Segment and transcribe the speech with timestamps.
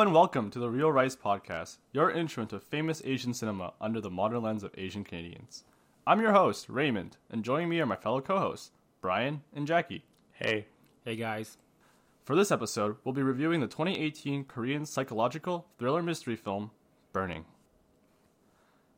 [0.00, 4.00] Hello and welcome to the Real Rice Podcast, your intro into famous Asian cinema under
[4.00, 5.64] the modern lens of Asian Canadians.
[6.06, 8.70] I'm your host, Raymond, and joining me are my fellow co hosts,
[9.02, 10.06] Brian and Jackie.
[10.32, 10.64] Hey.
[11.04, 11.58] Hey guys.
[12.24, 16.70] For this episode, we'll be reviewing the 2018 Korean psychological thriller mystery film,
[17.12, 17.44] Burning.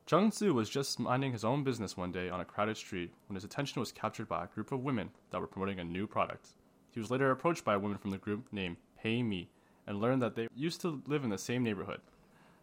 [0.09, 3.35] Jung Soo was just minding his own business one day on a crowded street when
[3.35, 6.51] his attention was captured by a group of women that were promoting a new product.
[6.93, 9.49] He was later approached by a woman from the group named Hae-mi
[9.87, 12.01] and learned that they used to live in the same neighborhood.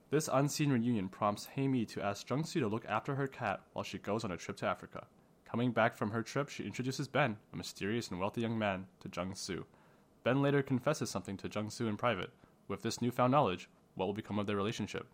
[0.10, 3.84] This unseen reunion prompts Hae-mi to ask Jung Soo to look after her cat while
[3.84, 5.06] she goes on a trip to Africa.
[5.46, 9.10] Coming back from her trip, she introduces Ben, a mysterious and wealthy young man, to
[9.16, 9.66] Jung Soo.
[10.24, 12.32] Ben later confesses something to Jung Soo in private.
[12.68, 15.08] With this newfound knowledge, what will become of their relationship?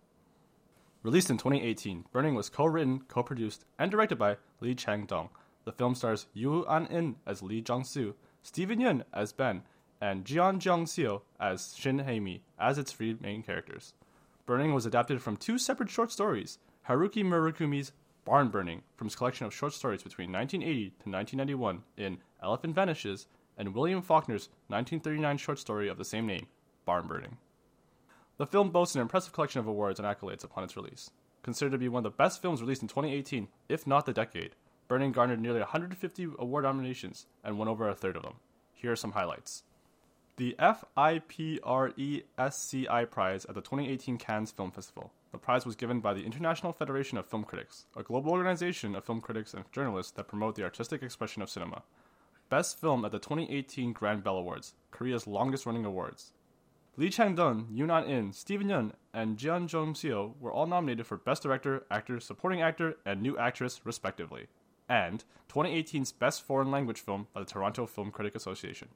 [1.03, 5.29] Released in 2018, Burning was co-written, co-produced, and directed by Lee Chang-dong.
[5.63, 9.63] The film stars Yoo Ah-in as Lee Jong-soo, Steven Yeun as Ben,
[10.01, 13.93] and Jeon Jong-seo as Shin Hae-mi as its three main characters.
[14.45, 17.91] Burning was adapted from two separate short stories, Haruki Murakami's
[18.25, 23.27] Barn Burning from his collection of short stories between 1980 to 1991 in Elephant Vanishes,
[23.57, 26.47] and William Faulkner's 1939 short story of the same name,
[26.85, 27.37] Barn Burning.
[28.37, 31.09] The film boasts an impressive collection of awards and accolades upon its release.
[31.41, 34.55] Considered to be one of the best films released in 2018, if not the decade,
[34.87, 38.35] Burning garnered nearly 150 award nominations and won over a third of them.
[38.73, 39.63] Here are some highlights.
[40.37, 41.69] The FIPRESCI
[43.09, 45.13] Prize at the 2018 Cannes Film Festival.
[45.31, 49.05] The prize was given by the International Federation of Film Critics, a global organization of
[49.05, 51.83] film critics and journalists that promote the artistic expression of cinema.
[52.49, 56.33] Best Film at the 2018 Grand Bell Awards, Korea's longest running awards.
[56.97, 61.85] Lee Chang-dong, Yoo Ah-in, Steven Yeun, and Jeon Jong-seo were all nominated for Best Director,
[61.89, 64.47] Actor, Supporting Actor, and New Actress, respectively,
[64.89, 68.89] and 2018's Best Foreign Language Film by the Toronto Film Critic Association.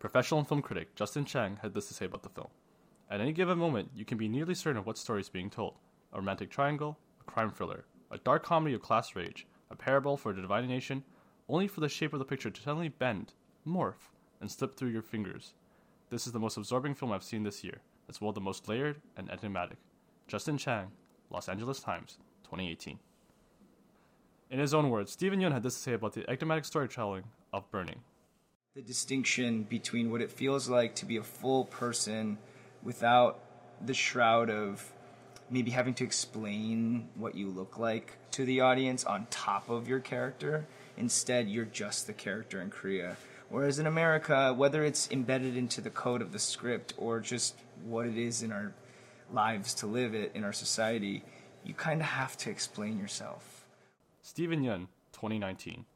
[0.00, 2.48] Professional film critic Justin Chang had this to say about the film.
[3.10, 5.74] At any given moment, you can be nearly certain of what story is being told
[6.14, 10.30] a romantic triangle, a crime thriller, a dark comedy of class rage, a parable for
[10.30, 11.04] a divided nation,
[11.50, 13.34] only for the shape of the picture to suddenly bend,
[13.68, 14.08] morph,
[14.40, 15.52] and slip through your fingers.
[16.08, 19.02] This is the most absorbing film I've seen this year, as well the most layered
[19.18, 19.76] and enigmatic.
[20.26, 20.92] Justin Chang,
[21.28, 22.98] Los Angeles Times, 2018.
[24.48, 27.70] In his own words, Steven Yeun had this to say about the enigmatic storytelling of
[27.70, 28.00] Burning.
[28.76, 32.38] The distinction between what it feels like to be a full person
[32.84, 33.40] without
[33.84, 34.92] the shroud of
[35.50, 39.98] maybe having to explain what you look like to the audience on top of your
[39.98, 40.68] character.
[40.96, 43.16] Instead, you're just the character in Korea.
[43.48, 48.06] Whereas in America, whether it's embedded into the code of the script or just what
[48.06, 48.72] it is in our
[49.32, 51.24] lives to live it in our society,
[51.64, 53.66] you kind of have to explain yourself.
[54.22, 55.86] Steven Yeun, 2019.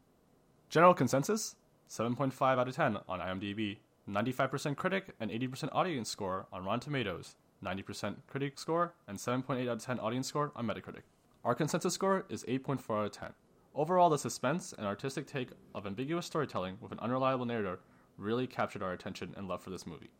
[0.70, 1.54] General consensus?
[1.94, 3.76] 7.5 out of 10 on IMDb,
[4.10, 9.76] 95% critic and 80% audience score on Rotten Tomatoes, 90% critic score and 7.8 out
[9.76, 11.02] of 10 audience score on Metacritic.
[11.44, 13.28] Our consensus score is 8.4 out of 10.
[13.76, 17.78] Overall, the suspense and artistic take of ambiguous storytelling with an unreliable narrator
[18.18, 20.10] really captured our attention and love for this movie.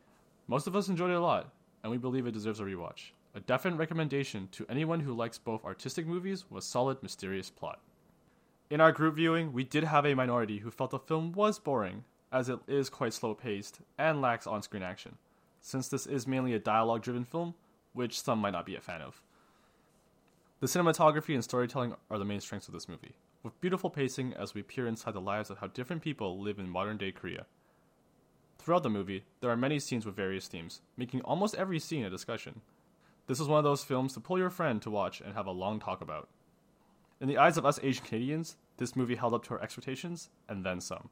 [0.46, 1.52] Most of us enjoyed it a lot,
[1.82, 3.10] and we believe it deserves a rewatch.
[3.34, 7.80] A definite recommendation to anyone who likes both artistic movies with solid, mysterious plot.
[8.70, 12.04] In our group viewing, we did have a minority who felt the film was boring,
[12.32, 15.16] as it is quite slow paced and lacks on screen action,
[15.60, 17.54] since this is mainly a dialogue driven film,
[17.92, 19.22] which some might not be a fan of.
[20.60, 24.54] The cinematography and storytelling are the main strengths of this movie, with beautiful pacing as
[24.54, 27.44] we peer inside the lives of how different people live in modern day Korea.
[28.58, 32.10] Throughout the movie, there are many scenes with various themes, making almost every scene a
[32.10, 32.62] discussion.
[33.26, 35.50] This is one of those films to pull your friend to watch and have a
[35.50, 36.28] long talk about.
[37.20, 40.64] In the eyes of us Asian Canadians, this movie held up to our expectations and
[40.64, 41.10] then some.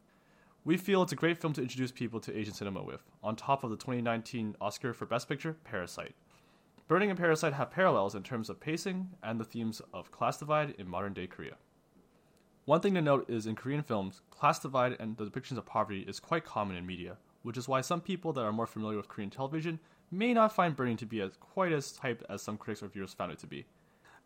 [0.64, 3.62] We feel it's a great film to introduce people to Asian cinema with, on top
[3.64, 6.14] of the 2019 Oscar for Best Picture, Parasite.
[6.88, 10.74] Burning and Parasite have parallels in terms of pacing and the themes of class divide
[10.76, 11.56] in modern day Korea.
[12.64, 16.02] One thing to note is in Korean films, class divide and the depictions of poverty
[16.02, 19.08] is quite common in media, which is why some people that are more familiar with
[19.08, 22.82] Korean television may not find Burning to be as quite as hyped as some critics
[22.82, 23.66] or viewers found it to be.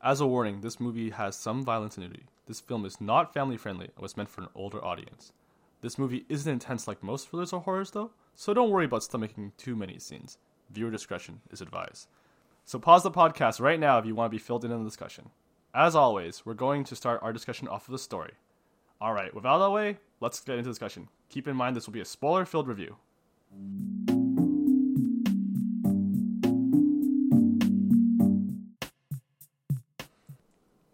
[0.03, 2.27] As a warning, this movie has some violence and nudity.
[2.47, 5.33] This film is not family friendly and was meant for an older audience.
[5.81, 9.53] This movie isn't intense like most thrillers or horrors, though, so don't worry about stomaching
[9.57, 10.39] too many scenes.
[10.71, 12.09] Viewer discretion is advised.
[12.65, 14.89] So pause the podcast right now if you want to be filled in on the
[14.89, 15.31] discussion.
[15.75, 18.33] As always, we're going to start our discussion off of the story.
[19.01, 21.09] Alright, without all that way, let's get into discussion.
[21.31, 22.97] Keep in mind this will be a spoiler filled review.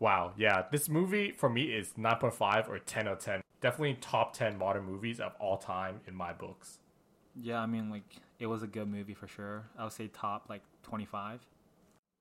[0.02, 3.40] Wow, yeah, this movie for me is 9.5 or 10 out of 10.
[3.60, 6.81] Definitely top 10 modern movies of all time in my books.
[7.40, 9.62] Yeah, I mean like it was a good movie for sure.
[9.78, 11.46] I would say top like 25.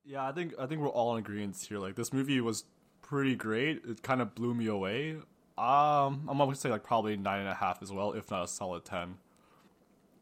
[0.04, 1.80] Yeah, I think I think we're all in agreement here.
[1.80, 2.66] Like this movie was
[3.02, 3.82] pretty great.
[3.84, 5.16] It kind of blew me away.
[5.58, 8.46] Um, I'm gonna say like probably nine and a half as well, if not a
[8.46, 9.16] solid ten.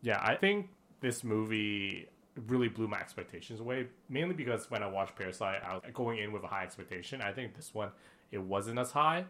[0.01, 0.71] Yeah, I think
[1.03, 2.09] this movie
[2.47, 3.87] really blew my expectations away.
[4.09, 7.21] Mainly because when I watched Parasite, I was going in with a high expectation.
[7.21, 7.91] I think this one
[8.31, 9.25] it wasn't as high,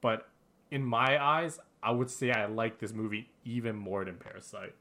[0.00, 0.28] but
[0.70, 4.74] in my eyes, I would say I like this movie even more than Parasite.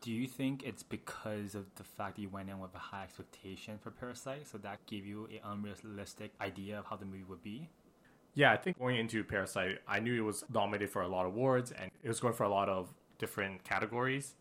[0.00, 3.02] Do you think it's because of the fact that you went in with a high
[3.02, 7.42] expectation for Parasite, so that gave you an unrealistic idea of how the movie would
[7.42, 7.68] be?
[8.34, 11.34] Yeah, I think going into Parasite, I knew it was nominated for a lot of
[11.34, 14.34] awards and it was going for a lot of different categories.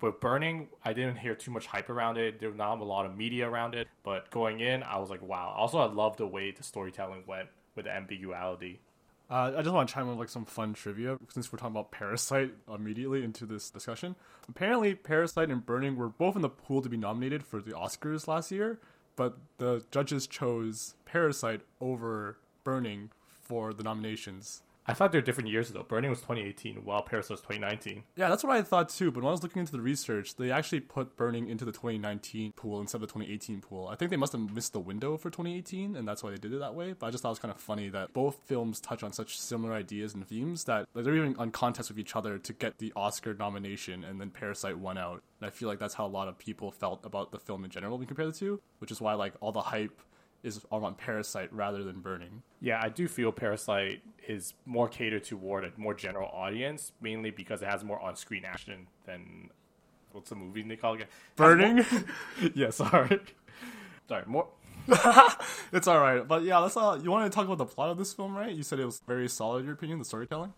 [0.00, 2.38] With Burning, I didn't hear too much hype around it.
[2.38, 3.88] There was not a lot of media around it.
[4.02, 5.54] But going in, I was like, wow.
[5.56, 8.80] Also, I love the way the storytelling went with the ambiguity.
[9.28, 11.74] Uh, I just want to chime in with like some fun trivia since we're talking
[11.74, 14.14] about Parasite immediately into this discussion.
[14.48, 18.28] Apparently, Parasite and Burning were both in the pool to be nominated for the Oscars
[18.28, 18.78] last year,
[19.16, 23.10] but the judges chose Parasite over Burning
[23.42, 24.62] for the nominations.
[24.88, 25.82] I thought they were different years though.
[25.82, 28.04] Burning was 2018, while Parasite was 2019.
[28.14, 29.10] Yeah, that's what I thought too.
[29.10, 32.52] But when I was looking into the research, they actually put Burning into the 2019
[32.52, 33.88] pool instead of the 2018 pool.
[33.88, 36.52] I think they must have missed the window for 2018, and that's why they did
[36.52, 36.92] it that way.
[36.92, 39.38] But I just thought it was kind of funny that both films touch on such
[39.38, 42.78] similar ideas and themes that like, they're even on contest with each other to get
[42.78, 45.22] the Oscar nomination, and then Parasite won out.
[45.40, 47.70] And I feel like that's how a lot of people felt about the film in
[47.70, 50.00] general when you compare the two, which is why like all the hype
[50.42, 52.42] is on Parasite rather than Burning.
[52.60, 57.62] Yeah, I do feel Parasite is more catered toward a more general audience, mainly because
[57.62, 59.50] it has more on-screen action than
[60.12, 61.08] what's the movie they call it?
[61.36, 61.84] Burning.
[62.54, 63.20] yeah, sorry,
[64.08, 64.48] sorry, more.
[65.72, 66.76] it's all right, but yeah, let's.
[66.76, 68.54] Uh, you wanted to talk about the plot of this film, right?
[68.54, 69.64] You said it was very solid.
[69.64, 70.52] Your opinion, the storytelling.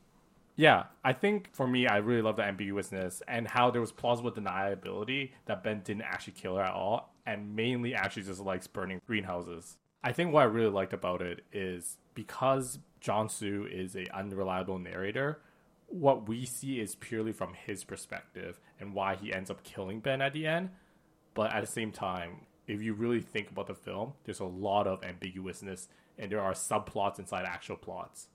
[0.58, 4.32] Yeah, I think for me, I really love the ambiguousness and how there was plausible
[4.32, 9.02] deniability that Ben didn't actually kill her at all, and mainly actually just likes burning
[9.06, 9.76] greenhouses.
[10.02, 15.42] I think what I really liked about it is because Jong-soo is a unreliable narrator,
[15.88, 20.22] what we see is purely from his perspective and why he ends up killing Ben
[20.22, 20.70] at the end.
[21.34, 24.86] But at the same time, if you really think about the film, there's a lot
[24.86, 25.88] of ambiguousness
[26.18, 28.28] and there are subplots inside actual plots.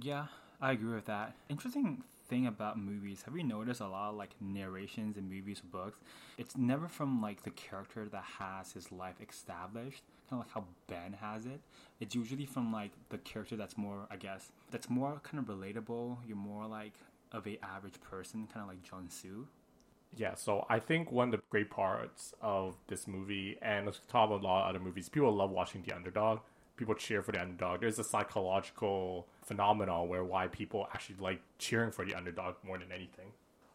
[0.00, 0.26] Yeah,
[0.58, 1.36] I agree with that.
[1.50, 2.02] Interesting
[2.32, 5.98] thing about movies, have you noticed a lot of like narrations in movies books?
[6.38, 10.64] It's never from like the character that has his life established, kind of like how
[10.86, 11.60] Ben has it.
[12.00, 16.16] It's usually from like the character that's more, I guess, that's more kind of relatable.
[16.26, 16.94] You're more like
[17.32, 19.46] of a average person, kind of like Jong-soo.
[20.16, 24.28] Yeah, so I think one of the great parts of this movie, and let's talk
[24.30, 26.40] about a lot of other movies, people love watching the underdog.
[26.82, 27.82] People cheer for the underdog.
[27.82, 32.90] There's a psychological phenomenon where why people actually like cheering for the underdog more than
[32.90, 33.26] anything.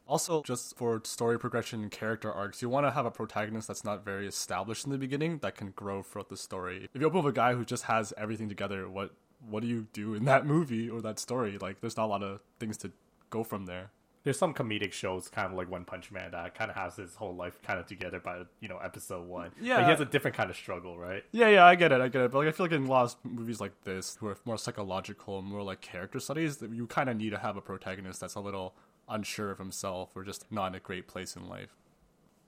[0.05, 3.85] Also, just for story progression and character arcs, you want to have a protagonist that's
[3.85, 6.89] not very established in the beginning that can grow throughout the story.
[6.93, 9.11] If you open with a guy who just has everything together, what
[9.49, 11.57] what do you do in that movie or that story?
[11.57, 12.91] Like, there's not a lot of things to
[13.29, 13.91] go from there.
[14.27, 17.15] There's some comedic shows, kind of like One Punch Man, that kind of has his
[17.15, 19.51] whole life kind of together by you know episode one.
[19.61, 19.75] Yeah.
[19.77, 21.23] like, he has a different kind of struggle, right?
[21.31, 22.31] Yeah, yeah, I get it, I get it.
[22.31, 24.57] But like, I feel like in a lot of movies like this, who are more
[24.57, 28.35] psychological, more like character studies, that you kind of need to have a protagonist that's
[28.35, 28.75] a little
[29.07, 31.77] unsure of himself or just not in a great place in life.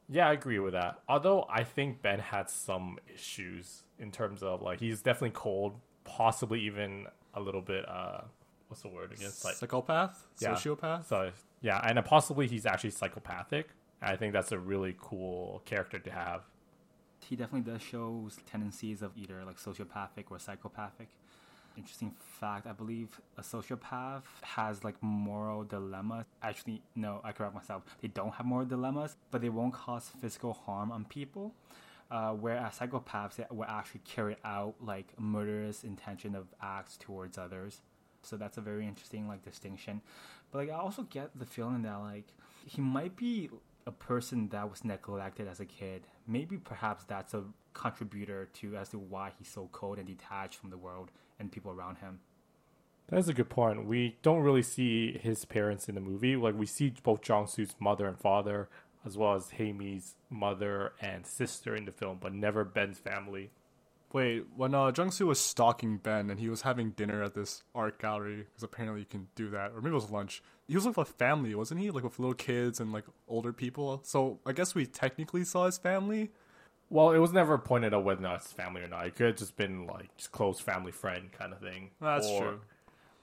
[0.10, 1.00] Yeah, I agree with that.
[1.08, 6.60] Although I think Ben had some issues in terms of like he's definitely cold, possibly
[6.60, 8.24] even a little bit uh
[8.68, 9.32] what's the word again?
[9.46, 10.54] Like Psychopath, Yeah.
[10.56, 11.06] sociopath.
[11.06, 13.70] so yeah, and possibly he's actually psychopathic.
[14.02, 16.44] I think that's a really cool character to have.
[17.28, 21.10] He definitely does show tendencies of either like sociopathic or psychopathic.
[21.78, 26.26] Interesting fact, I believe a sociopath has like moral dilemmas.
[26.42, 27.84] Actually, no, I correct myself.
[28.02, 31.54] They don't have moral dilemmas, but they won't cause physical harm on people.
[32.10, 37.82] Uh, whereas psychopaths will actually carry out like murderous intention of acts towards others.
[38.24, 40.02] So that's a very interesting like distinction.
[40.52, 42.28] But like I also get the feeling that like
[42.66, 43.50] he might be
[43.86, 46.04] a person that was neglected as a kid.
[46.28, 50.70] Maybe perhaps that's a contributor to as to why he's so cold and detached from
[50.70, 52.20] the world and people around him.
[53.10, 53.86] That's a good point.
[53.86, 56.36] We don't really see his parents in the movie.
[56.36, 58.70] Like we see both Jong-soo's mother and father,
[59.04, 63.50] as well as Hae-mi's mother and sister in the film, but never Ben's family.
[64.12, 68.00] Wait, when uh, Jung-soo was stalking Ben and he was having dinner at this art
[68.00, 70.42] gallery, because apparently you can do that, or maybe it was lunch.
[70.68, 71.92] He was with a family, wasn't he?
[71.92, 74.02] Like with little kids and like older people.
[74.04, 76.32] So I guess we technically saw his family.
[76.90, 79.06] Well, it was never pointed out whether or not it's family or not.
[79.06, 81.92] It could have just been like just close family friend kind of thing.
[82.02, 82.62] That's Or- true.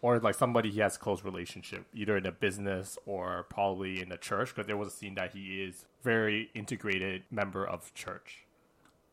[0.02, 4.16] or like somebody he has close relationship, either in a business or probably in a
[4.16, 4.54] church.
[4.54, 8.45] Because there was a scene that he is very integrated member of church.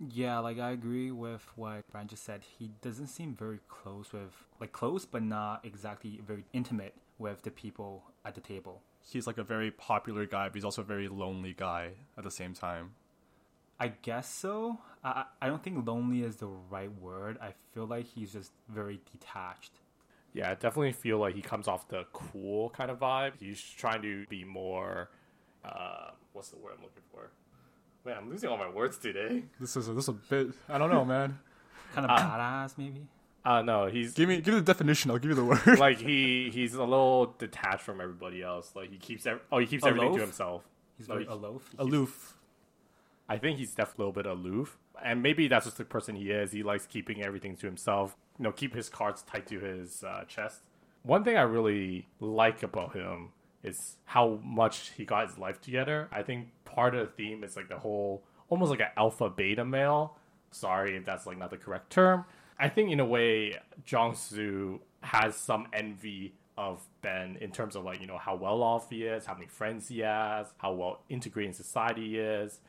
[0.10, 2.42] Yeah, like I agree with what Brian just said.
[2.58, 7.52] He doesn't seem very close with, like close, but not exactly very intimate with the
[7.52, 8.82] people at the table.
[9.02, 12.32] He's like a very popular guy, but he's also a very lonely guy at the
[12.32, 12.92] same time.
[13.80, 14.80] I guess so.
[15.04, 17.38] I I don't think lonely is the right word.
[17.42, 19.80] I feel like he's just very detached.
[20.34, 23.34] Yeah, I definitely feel like he comes off the cool kind of vibe.
[23.40, 25.10] He's trying to be more.
[25.64, 27.30] Uh, what's the word I'm looking for?
[28.06, 29.44] Man, I'm losing all my words today.
[29.60, 30.48] This is a, this is a bit.
[30.68, 31.40] I don't know, man.
[31.96, 33.08] Kind of badass, maybe.
[33.46, 35.12] Uh no, he's give me give me the definition.
[35.12, 35.66] I'll give you the word.
[35.80, 38.72] like he he's a little detached from everybody else.
[38.76, 40.20] Like he keeps ev- oh he keeps everything Aloof?
[40.20, 40.64] to himself.
[40.98, 41.70] He's No, very he- aloof.
[41.78, 42.38] Aloof.
[43.28, 46.32] I think he's definitely a little bit aloof, and maybe that's just the person he
[46.32, 46.52] is.
[46.52, 48.16] He likes keeping everything to himself.
[48.40, 50.62] You know, keep his cards tight to his uh, chest.
[51.04, 53.30] One thing I really like about him
[53.62, 56.08] is how much he got his life together.
[56.12, 59.66] I think part of the theme is like the whole almost like an alpha beta
[59.66, 60.18] male.
[60.52, 62.26] Sorry if that's like not the correct term.
[62.60, 67.84] I think in a way, Jong Soo has some envy of Ben in terms of
[67.84, 71.02] like you know how well off he is, how many friends he has, how well
[71.10, 72.60] integrated in society he is,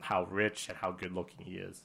[0.00, 1.82] how rich and how good looking he is.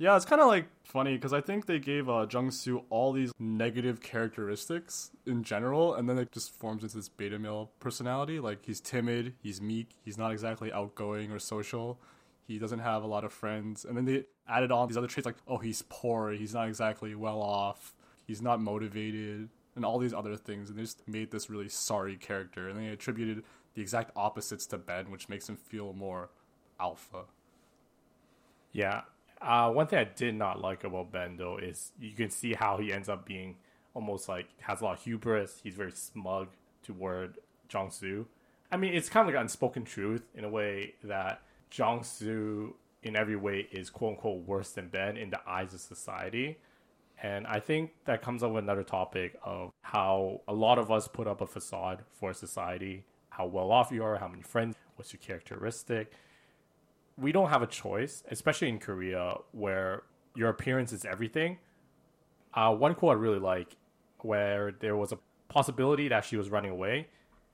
[0.00, 3.12] Yeah, it's kind of like funny because I think they gave uh, Jung Soo all
[3.12, 8.38] these negative characteristics in general, and then it just forms into this beta male personality.
[8.38, 11.98] Like he's timid, he's meek, he's not exactly outgoing or social.
[12.46, 15.26] He doesn't have a lot of friends, and then they added on these other traits
[15.26, 17.92] like, oh, he's poor, he's not exactly well off,
[18.26, 22.16] he's not motivated, and all these other things, and they just made this really sorry
[22.16, 26.30] character, and they attributed the exact opposites to Ben, which makes him feel more
[26.80, 27.24] alpha.
[28.72, 29.02] Yeah.
[29.40, 32.76] Uh, one thing I did not like about Ben though is you can see how
[32.78, 33.56] he ends up being
[33.94, 35.60] almost like has a lot of hubris.
[35.62, 36.48] He's very smug
[36.82, 37.38] toward
[37.90, 38.26] Soo.
[38.70, 41.42] I mean, it's kind of like unspoken truth in a way that
[42.02, 46.58] Soo, in every way, is quote unquote worse than Ben in the eyes of society.
[47.20, 51.08] And I think that comes up with another topic of how a lot of us
[51.08, 55.12] put up a facade for society, how well off you are, how many friends, what's
[55.12, 56.12] your characteristic
[57.20, 60.02] we don't have a choice, especially in Korea where
[60.34, 61.58] your appearance is everything.
[62.54, 63.76] Uh, one quote I really like,
[64.20, 67.08] where there was a possibility that she was running away,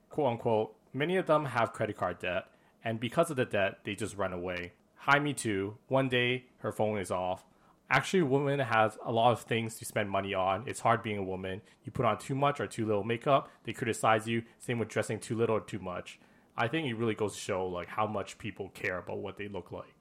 [0.09, 2.45] quote unquote, many of them have credit card debt,
[2.83, 4.73] and because of the debt, they just run away.
[4.97, 5.77] Hi, me too.
[5.87, 7.45] One day, her phone is off.
[7.89, 10.63] Actually, a woman has a lot of things to spend money on.
[10.67, 11.61] It's hard being a woman.
[11.83, 14.43] You put on too much or too little makeup, they criticize you.
[14.57, 16.19] Same with dressing too little or too much.
[16.57, 19.47] I think it really goes to show like how much people care about what they
[19.47, 19.93] look like.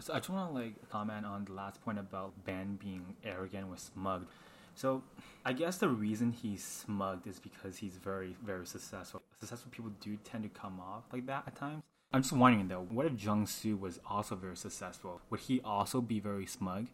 [0.00, 3.66] So I just want to like comment on the last point about Ben being arrogant
[3.68, 4.26] or smug.
[4.74, 5.02] So
[5.44, 9.20] I guess the reason he's smug is because he's very very successful.
[9.38, 11.82] Successful people do tend to come off like that at times.
[12.12, 15.20] I'm just wondering though, what if Jung Soo was also very successful?
[15.30, 16.86] Would he also be very smug?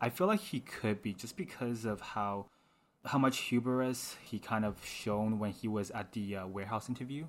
[0.00, 2.46] I feel like he could be just because of how
[3.04, 7.26] how much hubris he kind of shown when he was at the uh, warehouse interview.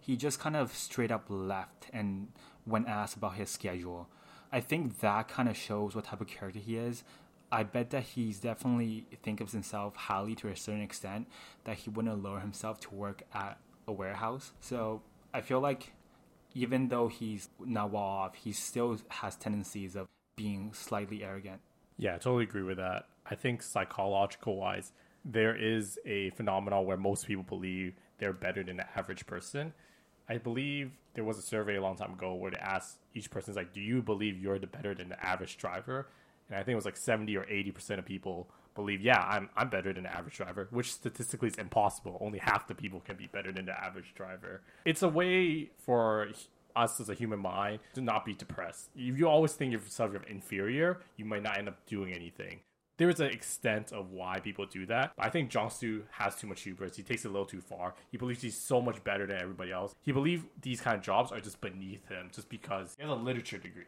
[0.00, 2.28] He just kind of straight up left and
[2.64, 4.08] when asked about his schedule.
[4.52, 7.02] I think that kind of shows what type of character he is.
[7.50, 11.28] I bet that he's definitely think of himself highly to a certain extent
[11.64, 14.52] that he wouldn't lower himself to work at a warehouse.
[14.60, 15.02] So
[15.32, 15.92] I feel like
[16.54, 21.60] even though he's not well off, he still has tendencies of being slightly arrogant.
[21.98, 23.06] Yeah, I totally agree with that.
[23.28, 24.92] I think psychological wise,
[25.26, 29.72] there is a phenomenon where most people believe they're better than the average person.
[30.28, 33.54] I believe there was a survey a long time ago where they asked each person,
[33.54, 36.08] like, do you believe you're the better than the average driver?
[36.48, 39.68] And I think it was like 70 or 80% of people believe, yeah, I'm, I'm
[39.68, 42.18] better than the average driver, which statistically is impossible.
[42.20, 44.62] Only half the people can be better than the average driver.
[44.84, 46.28] It's a way for
[46.76, 48.90] us as a human mind to not be depressed.
[48.94, 52.60] If you always think yourself as inferior, you might not end up doing anything
[52.98, 55.12] there is an extent of why people do that.
[55.16, 56.96] But I think Jong Soo has too much hubris.
[56.96, 57.94] He takes it a little too far.
[58.10, 59.94] He believes he's so much better than everybody else.
[60.02, 63.14] He believes these kind of jobs are just beneath him just because he has a
[63.14, 63.84] literature degree.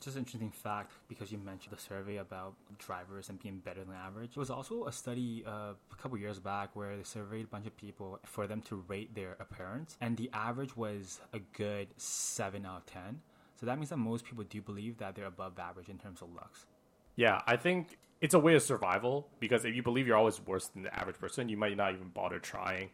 [0.00, 3.94] Just an interesting fact because you mentioned the survey about drivers and being better than
[3.94, 4.34] average.
[4.34, 7.66] There was also a study uh, a couple years back where they surveyed a bunch
[7.66, 12.64] of people for them to rate their appearance, and the average was a good 7
[12.64, 13.20] out of 10.
[13.56, 16.32] So that means that most people do believe that they're above average in terms of
[16.32, 16.64] looks.
[17.16, 20.68] Yeah, I think it's a way of survival because if you believe you're always worse
[20.68, 22.90] than the average person, you might not even bother trying.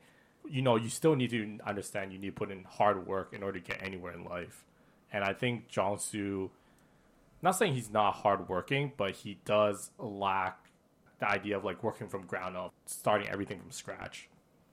[0.49, 3.43] You know, you still need to understand you need to put in hard work in
[3.43, 4.65] order to get anywhere in life.
[5.13, 5.65] And I think
[5.99, 6.51] Soo,
[7.43, 10.59] not saying he's not hardworking, but he does lack
[11.19, 14.29] the idea of like working from ground up, starting everything from scratch.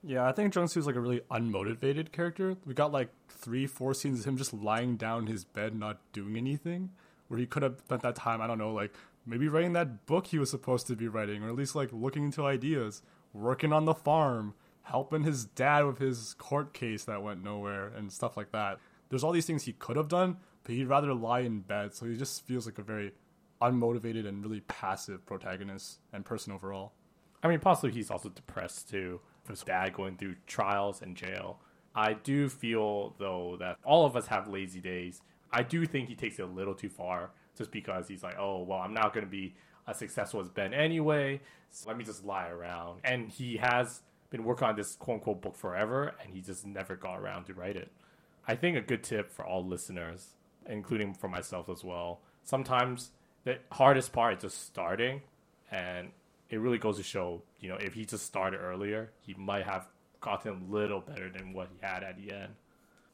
[0.06, 2.56] Yeah, I think Jung Soo's like a really unmotivated character.
[2.66, 5.98] We got like three, four scenes of him just lying down in his bed, not
[6.12, 6.90] doing anything,
[7.28, 8.92] where he could have spent that time, I don't know, like
[9.26, 12.24] maybe writing that book he was supposed to be writing, or at least like looking
[12.24, 13.02] into ideas,
[13.32, 18.12] working on the farm, helping his dad with his court case that went nowhere, and
[18.12, 18.78] stuff like that.
[19.08, 22.06] There's all these things he could have done, but he'd rather lie in bed, so
[22.06, 23.12] he just feels like a very
[23.62, 26.92] unmotivated and really passive protagonist and person overall.
[27.42, 31.60] I mean, possibly he's also depressed too, with his dad going through trials and jail.
[31.94, 35.22] I do feel though that all of us have lazy days.
[35.52, 38.62] I do think he takes it a little too far, just because he's like, oh
[38.62, 39.54] well, I'm not going to be
[39.86, 41.40] as successful as Ben anyway.
[41.70, 43.00] So let me just lie around.
[43.04, 46.96] And he has been working on this quote unquote book forever, and he just never
[46.96, 47.90] got around to write it.
[48.46, 50.28] I think a good tip for all listeners,
[50.68, 52.20] including for myself as well.
[52.42, 53.10] Sometimes
[53.44, 55.22] the hardest part is just starting,
[55.70, 56.08] and
[56.50, 59.86] it really goes to show, you know, if he just started earlier, he might have
[60.20, 62.52] gotten a little better than what he had at the end.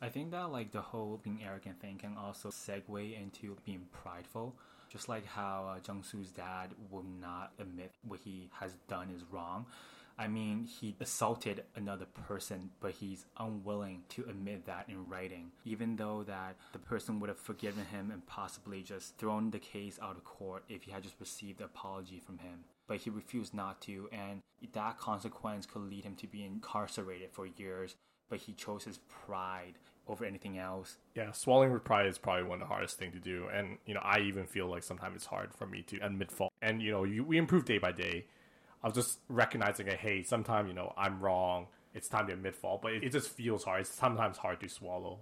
[0.02, 4.54] I think that like the whole being arrogant thing can also segue into being prideful.
[4.88, 9.22] Just like how uh, Jung Soo's dad will not admit what he has done is
[9.30, 9.66] wrong.
[10.18, 15.96] I mean, he assaulted another person, but he's unwilling to admit that in writing, even
[15.96, 20.16] though that the person would have forgiven him and possibly just thrown the case out
[20.16, 22.64] of court if he had just received an apology from him.
[22.86, 24.42] But he refused not to, and
[24.72, 27.94] that consequence could lead him to be incarcerated for years.
[28.28, 29.74] But he chose his pride
[30.08, 30.96] over anything else.
[31.14, 33.94] Yeah, swallowing with pride is probably one of the hardest thing to do, and you
[33.94, 36.52] know, I even feel like sometimes it's hard for me to admit fault.
[36.62, 38.26] And you know, you, we improve day by day.
[38.82, 41.66] I was just recognizing, that, hey, sometimes you know I'm wrong.
[41.94, 43.82] It's time to admit fault, but it, it just feels hard.
[43.82, 45.20] It's sometimes hard to swallow.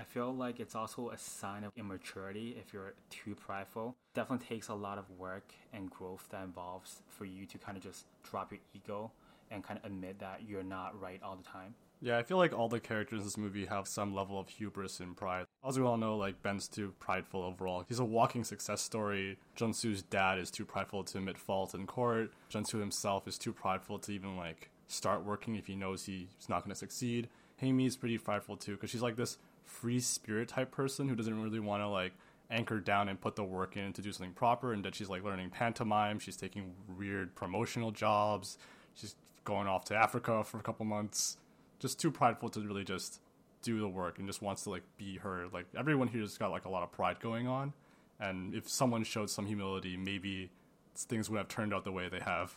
[0.00, 3.94] I feel like it's also a sign of immaturity if you're too prideful.
[4.14, 7.84] Definitely takes a lot of work and growth that involves for you to kind of
[7.84, 9.12] just drop your ego
[9.50, 11.74] and kind of admit that you're not right all the time.
[12.04, 14.98] Yeah, I feel like all the characters in this movie have some level of hubris
[14.98, 15.46] and pride.
[15.64, 17.84] As we all know, like Ben's too prideful overall.
[17.86, 19.38] He's a walking success story.
[19.56, 22.32] Jung Soo's dad is too prideful to admit fault in court.
[22.50, 26.48] Jung Soo himself is too prideful to even like start working if he knows he's
[26.48, 27.28] not going to succeed.
[27.58, 31.40] Hae-Mi is pretty prideful too because she's like this free spirit type person who doesn't
[31.40, 32.14] really want to like
[32.50, 34.72] anchor down and put the work in to do something proper.
[34.72, 36.18] And that she's like learning pantomime.
[36.18, 38.58] She's taking weird promotional jobs.
[38.96, 41.36] She's going off to Africa for a couple months
[41.82, 43.20] just too prideful to really just
[43.60, 45.46] do the work and just wants to like be her.
[45.52, 47.74] Like everyone here has got like a lot of pride going on,
[48.18, 50.50] and if someone showed some humility, maybe
[50.96, 52.56] things would have turned out the way they have.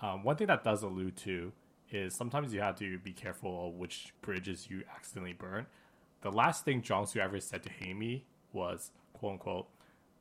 [0.00, 1.52] Um, one thing that does allude to
[1.90, 5.66] is sometimes you have to be careful which bridges you accidentally burn.
[6.22, 9.68] The last thing Jung Soo ever said to Hae-Mi was, quote unquote,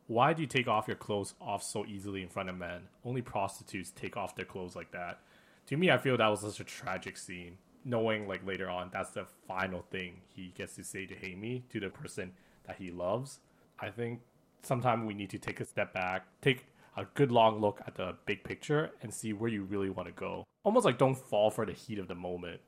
[0.08, 2.82] why do you take off your clothes off so easily in front of men?
[3.06, 5.19] Only prostitutes take off their clothes like that.
[5.67, 9.11] To me, I feel that was such a tragic scene knowing like later on that's
[9.11, 12.33] the final thing he gets to say to Hae-Mi to the person
[12.67, 13.39] that he loves.
[13.79, 14.21] I think
[14.61, 16.65] sometimes we need to take a step back, take
[16.97, 20.13] a good long look at the big picture and see where you really want to
[20.13, 20.43] go.
[20.63, 22.61] Almost like don't fall for the heat of the moment.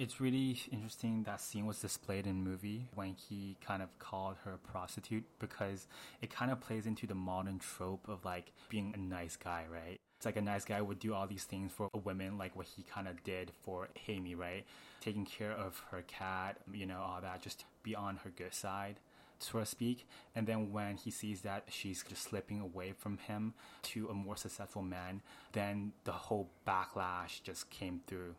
[0.00, 4.54] It's really interesting that scene was displayed in movie when he kind of called her
[4.54, 5.88] a prostitute because
[6.22, 9.98] it kind of plays into the modern trope of like being a nice guy, right?
[10.16, 12.64] It's like a nice guy would do all these things for a woman, like what
[12.64, 14.64] he kind of did for Hae-Mi, right?
[15.02, 19.00] Taking care of her cat, you know, all that, just be on her good side
[19.38, 20.06] so to speak.
[20.34, 24.36] And then when he sees that she's just slipping away from him to a more
[24.36, 25.20] successful man,
[25.52, 28.34] then the whole backlash just came through.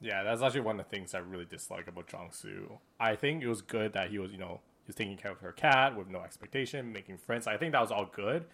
[0.00, 2.78] Yeah, that's actually one of the things I really dislike about Soo.
[2.98, 5.52] I think it was good that he was, you know, was taking care of her
[5.52, 7.46] cat with no expectation, making friends.
[7.46, 8.46] I think that was all good.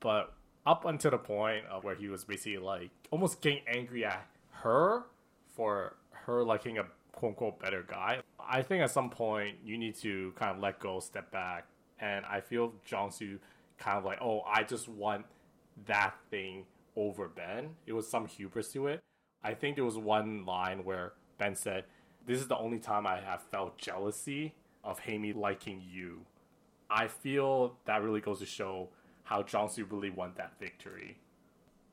[0.00, 0.32] But
[0.66, 5.04] up until the point of where he was basically like almost getting angry at her
[5.54, 8.20] for her liking a quote unquote better guy.
[8.40, 11.66] I think at some point you need to kind of let go, step back,
[12.00, 13.38] and I feel Jung Soo
[13.78, 15.26] kind of like, oh, I just want
[15.86, 16.64] that thing
[16.96, 17.70] over Ben.
[17.86, 19.02] It was some hubris to it.
[19.42, 21.84] I think there was one line where Ben said,
[22.26, 26.26] "This is the only time I have felt jealousy of Hae-Mi liking you."
[26.90, 28.88] I feel that really goes to show
[29.24, 31.18] how Jung Soo really won that victory.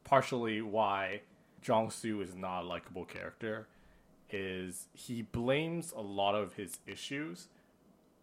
[0.03, 1.21] Partially why
[1.63, 3.67] Jung Soo is not a likable character
[4.29, 7.47] is he blames a lot of his issues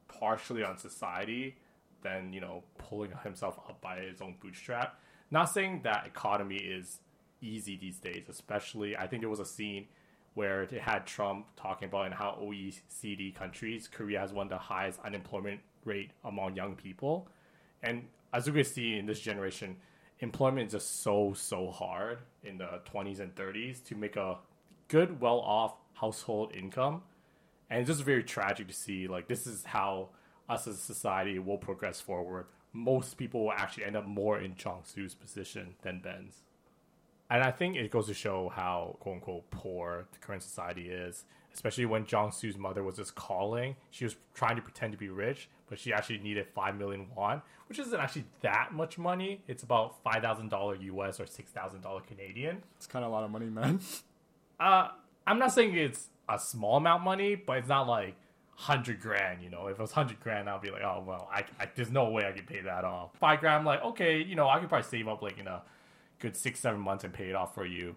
[0.09, 1.57] partially on society
[2.03, 4.99] than, you know, pulling himself up by his own bootstrap.
[5.31, 7.01] Not saying that economy is
[7.43, 9.87] easy these days, especially I think there was a scene
[10.35, 14.59] where it had Trump talking about in how OECD countries, Korea has one of the
[14.59, 17.29] highest unemployment rate among young people.
[17.83, 19.77] And as we can see in this generation,
[20.21, 24.39] employment is just so so hard in the 20s and 30s to make a
[24.89, 27.03] good, well off household income,
[27.69, 29.07] and it's just very tragic to see.
[29.07, 30.11] Like this is how
[30.49, 32.47] us as a society will progress forward.
[32.73, 36.43] Most people will actually end up more in Jong Soo's position than Ben's.
[37.33, 41.25] And I think it goes to show how quote unquote poor the current society is,
[41.55, 43.75] especially when Jong Soo's mother was just calling.
[43.91, 47.41] She was trying to pretend to be rich, but she actually needed 5 million won,
[47.71, 49.43] which isn't actually that much money.
[49.49, 52.63] It's about $5,000 US or $6,000 Canadian.
[52.77, 53.81] It's kind of a lot of money, man.
[54.61, 54.89] Uh,
[55.27, 58.15] I'm not saying it's a small amount of money, but it's not like
[58.57, 59.69] 100 grand, you know.
[59.69, 62.27] If it was 100 grand, I'll be like, oh, well, I, I, there's no way
[62.27, 63.11] I could pay that off.
[63.19, 65.63] 5 grand, I'm like, okay, you know, I could probably save up like, you know,
[66.23, 67.97] good six, seven months and pay it off for you.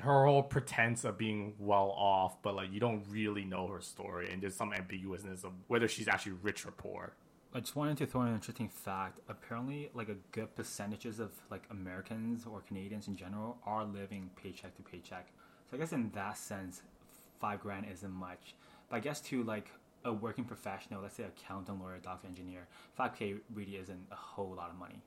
[0.00, 4.30] Her whole pretense of being well off, but like you don't really know her story,
[4.32, 7.12] and there's some ambiguousness of whether she's actually rich or poor.
[7.54, 9.20] I just wanted to throw in an interesting fact.
[9.28, 14.74] Apparently, like a good percentages of like Americans or Canadians in general are living paycheck
[14.76, 15.28] to paycheck.
[15.70, 16.82] So I guess in that sense,
[17.38, 18.54] five grand isn't much.
[18.88, 19.70] But I guess to like
[20.04, 24.54] a working professional, let's say accountant, lawyer, doctor, engineer, five k really isn't a whole
[24.56, 25.02] lot of money.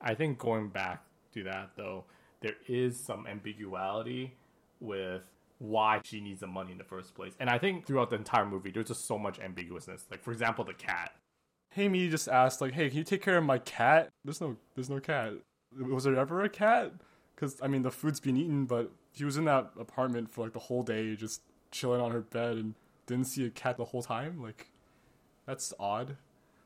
[0.00, 2.04] I think going back to that though,
[2.40, 4.34] there is some ambiguity
[4.80, 5.22] with
[5.58, 7.34] why she needs the money in the first place.
[7.38, 10.04] And I think throughout the entire movie, there's just so much ambiguousness.
[10.10, 11.12] Like for example, the cat.
[11.70, 14.90] Hae-mi just asked, like, "Hey, can you take care of my cat?" There's no, there's
[14.90, 15.32] no cat.
[15.78, 16.92] Was there ever a cat?
[17.34, 20.52] Because I mean, the food's been eaten, but she was in that apartment for like
[20.52, 21.40] the whole day, just
[21.70, 22.74] chilling on her bed, and
[23.06, 24.42] didn't see a cat the whole time.
[24.42, 24.68] Like,
[25.46, 26.16] that's odd.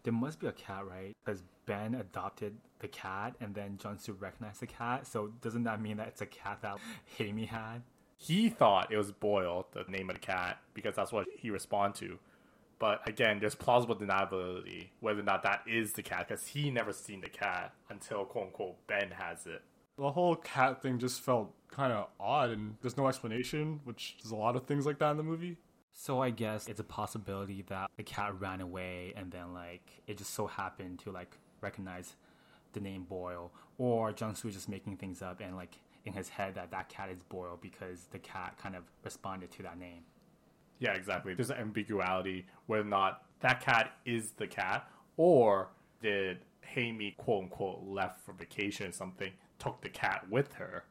[0.07, 1.17] There must be a cat, right?
[1.25, 5.05] Because Ben adopted the cat, and then Jong Soo recognized the cat.
[5.05, 6.79] So doesn't that mean that it's a cat that
[7.17, 7.83] Hae-mi had?
[8.17, 11.99] He thought it was Boyle, the name of the cat, because that's what he responded
[11.99, 12.21] to.
[12.79, 16.93] But again, there's plausible deniability whether or not that is the cat, because he never
[16.93, 19.63] seen the cat until quote unquote Ben has it.
[19.99, 24.31] The whole cat thing just felt kind of odd, and there's no explanation, which there's
[24.31, 25.57] a lot of things like that in the movie.
[25.99, 30.19] So I guess it's a possibility that the cat ran away, and then like it
[30.19, 32.15] just so happened to like recognize
[32.75, 36.55] the name Boyle, or Jung Soo just making things up and like in his head
[36.55, 40.03] that that cat is Boyle because the cat kind of responded to that name.
[40.79, 41.33] Yeah, exactly.
[41.33, 45.69] There's an ambiguity whether or not that cat is the cat, or
[46.03, 50.85] did Hae-mi quote unquote left for vacation or something, took the cat with her.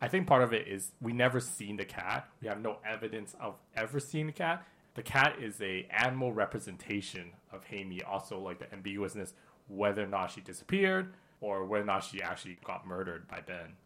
[0.00, 2.28] I think part of it is we never seen the cat.
[2.40, 4.64] We have no evidence of ever seeing the cat.
[4.94, 9.32] The cat is a animal representation of Hae-mi, also like the ambiguousness
[9.68, 13.76] whether or not she disappeared or whether or not she actually got murdered by Ben.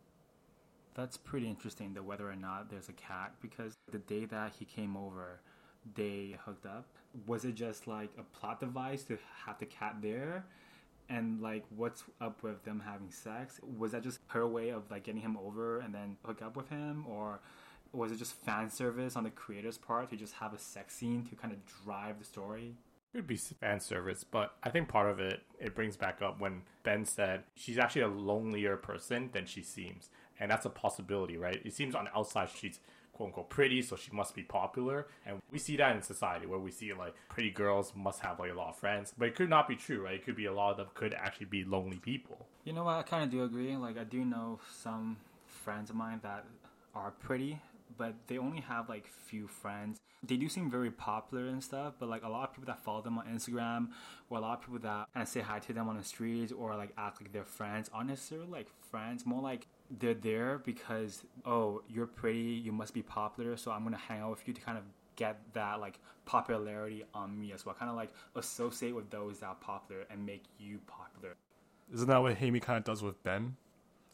[0.95, 4.65] That's pretty interesting, the whether or not there's a cat, because the day that he
[4.65, 5.41] came over,
[5.95, 6.87] they hooked up.
[7.27, 10.45] Was it just like a plot device to have the cat there?
[11.13, 13.61] And like, what's up with them having sex?
[13.79, 16.71] Was that just her way of like getting him over and then hook up with
[16.71, 17.41] him, or
[17.93, 21.25] was it just fan service on the creator's part to just have a sex scene
[21.27, 22.77] to kind of drive the story?
[23.13, 26.41] It would be fan service, but I think part of it it brings back up
[26.41, 30.09] when Ben said she's actually a lonelier person than she seems,
[30.41, 31.61] and that's a possibility, right?
[31.63, 32.81] It seems on the outside she's
[33.13, 36.59] quote unquote pretty, so she must be popular, and we see that in society where
[36.59, 39.51] we see like pretty girls must have like a lot of friends, but it could
[39.51, 40.15] not be true, right?
[40.15, 42.47] It could be a lot of them could actually be lonely people.
[42.65, 42.97] You know what?
[42.97, 43.77] I kind of do agree.
[43.77, 46.45] Like, I do know some friends of mine that
[46.95, 47.61] are pretty,
[47.97, 50.01] but they only have like few friends.
[50.25, 53.03] They do seem very popular and stuff, but like a lot of people that follow
[53.03, 53.89] them on Instagram,
[54.31, 56.53] or a lot of people that kind of say hi to them on the streets,
[56.53, 59.27] or like act like they're friends, aren't necessarily like friends.
[59.27, 59.67] More like
[59.99, 64.31] they're there because oh, you're pretty, you must be popular, so I'm gonna hang out
[64.31, 64.85] with you to kind of
[65.17, 67.75] get that like popularity on me as well.
[67.75, 71.35] Kind of like associate with those that are popular and make you popular.
[71.93, 73.57] Isn't that what Hae-mi kind of does with Ben?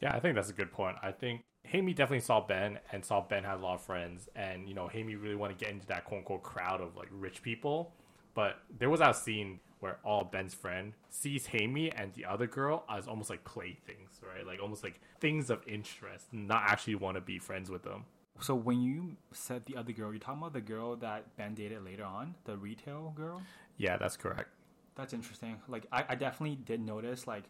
[0.01, 0.97] Yeah, I think that's a good point.
[1.03, 4.69] I think Hae-mi definitely saw Ben and saw Ben had a lot of friends, and
[4.69, 7.43] you know Hae-mi really wanted to get into that quote unquote crowd of like rich
[7.43, 7.93] people.
[8.35, 12.85] But there was that scene where all Ben's friend sees Hae-mi and the other girl
[12.91, 14.47] as almost like playthings, right?
[14.47, 18.05] Like almost like things of interest, not actually want to be friends with them.
[18.41, 21.85] So when you said the other girl, you're talking about the girl that Ben dated
[21.85, 23.43] later on, the retail girl.
[23.77, 24.51] Yeah, that's correct.
[24.95, 25.61] That's interesting.
[25.69, 27.45] Like I, I definitely did notice like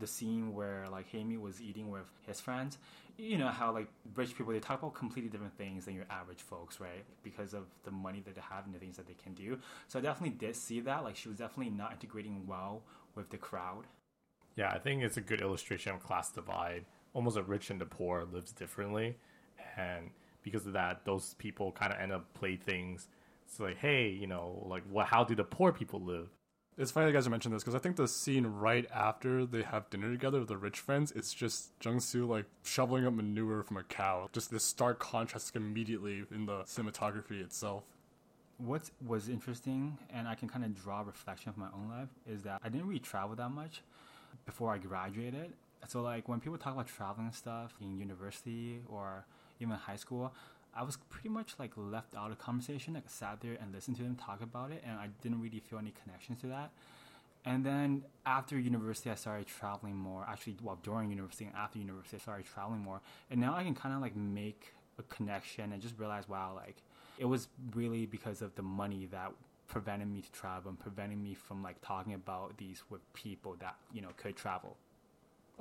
[0.00, 2.78] the scene where like Hae-mi was eating with his friends.
[3.16, 6.40] You know how like rich people they talk about completely different things than your average
[6.40, 7.04] folks, right?
[7.22, 9.58] Because of the money that they have and the things that they can do.
[9.88, 11.04] So I definitely did see that.
[11.04, 12.82] Like she was definitely not integrating well
[13.14, 13.84] with the crowd.
[14.56, 16.84] Yeah, I think it's a good illustration of class divide.
[17.12, 19.16] Almost the rich and the poor lives differently,
[19.76, 20.10] and
[20.42, 23.08] because of that, those people kind of end up playthings.
[23.46, 25.06] It's like, hey, you know, like what?
[25.06, 26.28] How do the poor people live?
[26.80, 29.90] It's funny you guys mentioned this because I think the scene right after they have
[29.90, 33.82] dinner together the rich friends, it's just Jung Soo like shoveling up manure from a
[33.82, 34.30] cow.
[34.32, 37.84] Just this stark contrast immediately in the cinematography itself.
[38.56, 42.08] What was interesting, and I can kind of draw a reflection of my own life,
[42.26, 43.82] is that I didn't really travel that much
[44.46, 45.52] before I graduated.
[45.86, 49.26] So, like, when people talk about traveling stuff in university or
[49.60, 50.32] even high school,
[50.74, 52.94] I was pretty much like left out of conversation.
[52.94, 55.78] Like, sat there and listened to them talk about it, and I didn't really feel
[55.78, 56.70] any connections to that.
[57.44, 60.26] And then after university, I started traveling more.
[60.28, 63.00] Actually, well, during university and after university, I started traveling more.
[63.30, 66.76] And now I can kind of like make a connection and just realize, wow, like
[67.18, 69.32] it was really because of the money that
[69.68, 73.76] prevented me to travel and preventing me from like talking about these with people that
[73.92, 74.76] you know could travel.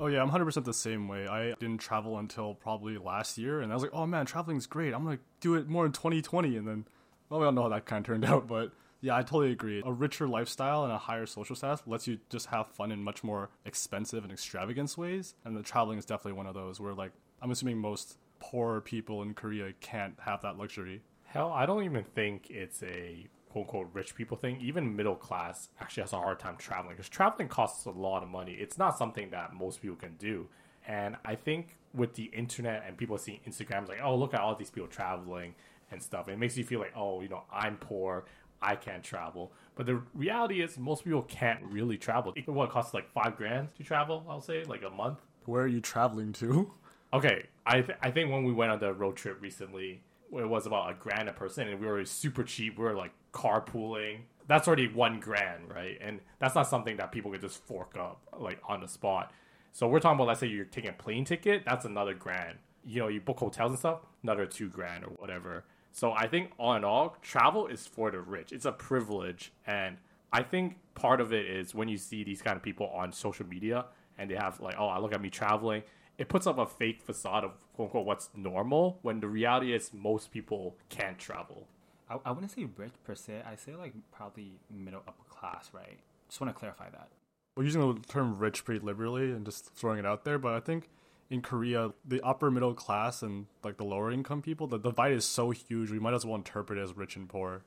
[0.01, 1.27] Oh yeah, I'm 100% the same way.
[1.27, 4.93] I didn't travel until probably last year, and I was like, oh man, traveling's great.
[4.93, 6.85] I'm gonna do it more in 2020, and then,
[7.27, 9.83] well, we all know how that kind of turned out, but yeah, I totally agree.
[9.85, 13.25] A richer lifestyle and a higher social status lets you just have fun in much
[13.25, 17.11] more expensive and extravagant ways, and the traveling is definitely one of those where like
[17.41, 21.01] I'm assuming most poor people in Korea can't have that luxury.
[21.25, 24.59] Hell, I don't even think it's a quote unquote rich people thing.
[24.61, 28.29] Even middle class actually has a hard time traveling because traveling costs a lot of
[28.29, 28.53] money.
[28.53, 30.47] It's not something that most people can do.
[30.87, 34.55] And I think with the internet and people seeing Instagrams like, oh, look at all
[34.55, 35.55] these people traveling
[35.91, 38.25] and stuff, it makes you feel like, oh, you know, I'm poor,
[38.61, 39.51] I can't travel.
[39.75, 42.33] But the reality is, most people can't really travel.
[42.35, 44.25] It, What costs like five grand to travel?
[44.29, 45.19] I'll say like a month.
[45.45, 46.71] Where are you traveling to?
[47.11, 50.67] Okay, I th- I think when we went on the road trip recently, it was
[50.67, 52.77] about a grand a person, and we were super cheap.
[52.77, 54.21] We were like carpooling.
[54.47, 55.97] That's already one grand, right?
[56.01, 59.31] And that's not something that people could just fork up like on the spot.
[59.71, 62.57] So we're talking about let's say you're taking a plane ticket, that's another grand.
[62.85, 65.65] You know, you book hotels and stuff, another two grand or whatever.
[65.91, 68.51] So I think all in all, travel is for the rich.
[68.51, 69.97] It's a privilege, and
[70.31, 73.45] I think part of it is when you see these kind of people on social
[73.45, 73.85] media
[74.17, 75.83] and they have like, oh, I look at me traveling.
[76.17, 79.91] It puts up a fake facade of quote unquote what's normal when the reality is
[79.93, 81.67] most people can't travel.
[82.09, 83.43] I, I wouldn't say rich per se.
[83.45, 85.99] I say like probably middle upper class, right?
[86.27, 87.09] Just want to clarify that.
[87.55, 90.59] We're using the term rich pretty liberally and just throwing it out there, but I
[90.59, 90.89] think
[91.29, 95.25] in Korea, the upper middle class and like the lower income people, the divide is
[95.25, 95.91] so huge.
[95.91, 97.63] We might as well interpret it as rich and poor.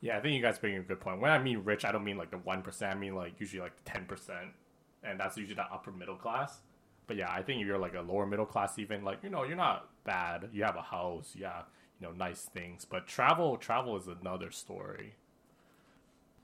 [0.00, 1.20] Yeah, I think you guys bring a good point.
[1.20, 2.94] When I mean rich, I don't mean like the one percent.
[2.94, 4.50] I mean like usually like the ten percent,
[5.02, 6.60] and that's usually the upper middle class.
[7.06, 9.44] But yeah, I think if you're like a lower middle class, even like you know
[9.44, 10.50] you're not bad.
[10.52, 11.62] You have a house, yeah,
[12.00, 12.84] you know nice things.
[12.84, 15.14] But travel, travel is another story.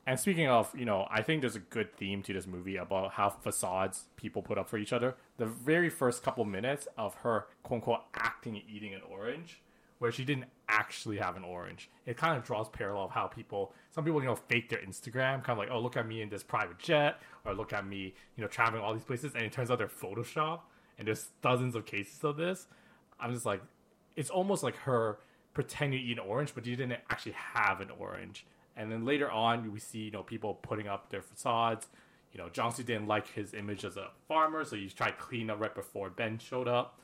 [0.07, 3.13] And speaking of, you know, I think there's a good theme to this movie about
[3.13, 5.15] how facades people put up for each other.
[5.39, 9.63] The very first couple minutes of her quote unquote acting and eating an orange,
[9.99, 11.89] where she didn't actually have an orange.
[12.05, 15.43] It kind of draws parallel of how people, some people, you know, fake their Instagram,
[15.43, 18.15] kind of like, oh, look at me in this private jet, or look at me,
[18.37, 20.61] you know, traveling all these places, and it turns out they're Photoshop.
[20.99, 22.67] And there's dozens of cases of this.
[23.19, 23.63] I'm just like,
[24.17, 25.19] it's almost like her
[25.55, 28.45] pretending you eat an orange, but you didn't actually have an orange.
[28.77, 31.87] And then later on, we see you know people putting up their facades.
[32.33, 35.51] You know, Soo didn't like his image as a farmer, so he tried to clean
[35.51, 36.99] up right before Ben showed up,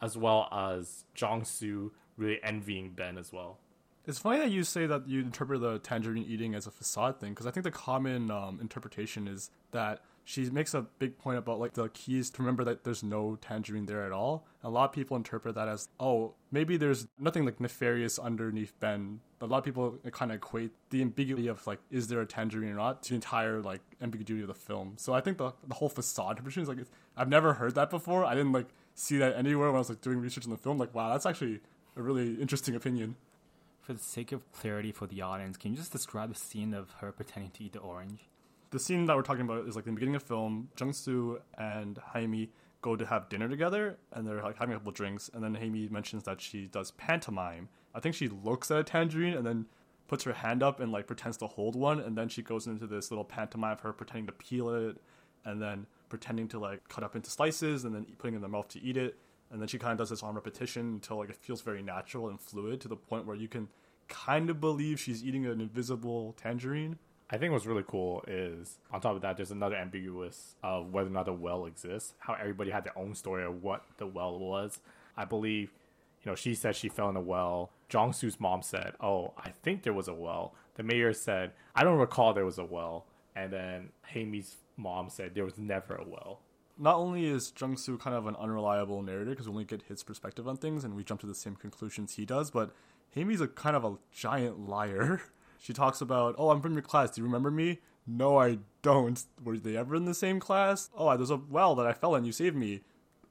[0.00, 1.04] as well as
[1.42, 3.58] Soo really envying Ben as well.
[4.06, 7.32] It's funny that you say that you interpret the tangerine eating as a facade thing,
[7.32, 11.58] because I think the common um, interpretation is that she makes a big point about
[11.58, 14.44] like the keys to remember that there's no tangerine there at all.
[14.62, 19.20] A lot of people interpret that as, oh, maybe there's nothing like nefarious underneath Ben.
[19.40, 22.72] A lot of people kind of equate the ambiguity of like, is there a tangerine
[22.72, 24.96] or not, to the entire like ambiguity of the film.
[24.98, 26.78] So I think the the whole facade interpretation is like,
[27.16, 28.26] I've never heard that before.
[28.26, 30.76] I didn't like see that anywhere when I was like doing research on the film.
[30.76, 31.60] Like, wow, that's actually
[31.96, 33.16] a really interesting opinion.
[33.80, 36.90] For the sake of clarity for the audience, can you just describe the scene of
[37.00, 38.27] her pretending to eat the orange?
[38.70, 40.68] The scene that we're talking about is like the beginning of film.
[40.78, 42.50] Jung Soo and Hae-mi
[42.82, 45.30] go to have dinner together, and they're like having a couple drinks.
[45.32, 47.68] And then Hae-mi mentions that she does pantomime.
[47.94, 49.66] I think she looks at a tangerine and then
[50.06, 52.86] puts her hand up and like pretends to hold one, and then she goes into
[52.86, 54.98] this little pantomime of her pretending to peel it,
[55.44, 58.68] and then pretending to like cut up into slices, and then putting in the mouth
[58.68, 59.18] to eat it.
[59.50, 62.28] And then she kind of does this on repetition until like it feels very natural
[62.28, 63.68] and fluid to the point where you can
[64.08, 66.98] kind of believe she's eating an invisible tangerine.
[67.30, 71.08] I think what's really cool is on top of that, there's another ambiguous of whether
[71.08, 72.14] or not the well exists.
[72.18, 74.80] How everybody had their own story of what the well was.
[75.16, 75.72] I believe,
[76.22, 77.70] you know, she said she fell in a well.
[77.90, 81.84] Jong Soo's mom said, "Oh, I think there was a well." The mayor said, "I
[81.84, 83.04] don't recall there was a well."
[83.36, 86.40] And then Hae-mi's mom said there was never a well.
[86.78, 90.02] Not only is Jung Soo kind of an unreliable narrator because we only get his
[90.02, 92.72] perspective on things and we jump to the same conclusions he does, but
[93.10, 95.20] Hae-mi's a kind of a giant liar.
[95.58, 97.10] She talks about, "Oh, I'm from your class.
[97.10, 99.22] Do you remember me?" No, I don't.
[99.44, 100.88] Were they ever in the same class?
[100.96, 102.24] Oh, there's a well that I fell in.
[102.24, 102.82] You saved me.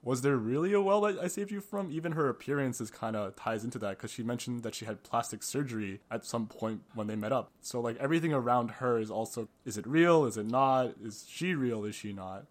[0.04, 1.92] Was there really a well that I saved you from?
[1.92, 5.04] Even her appearance is kind of ties into that because she mentioned that she had
[5.04, 7.52] plastic surgery at some point when they met up.
[7.62, 10.26] So like everything around her is also is it real?
[10.26, 10.94] Is it not?
[11.04, 11.84] Is she real?
[11.84, 12.46] Is she not?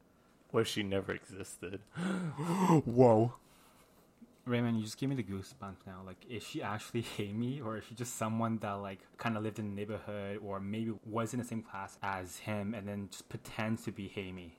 [0.53, 1.81] If she never existed?
[1.97, 3.35] Whoa.
[4.47, 6.03] Raymond, you just gave me the goosebumps now.
[6.07, 9.59] Like, is she actually Hae-mi, or is she just someone that like kind of lived
[9.59, 13.29] in the neighborhood, or maybe was in the same class as him, and then just
[13.29, 14.57] pretends to be Hae-mi?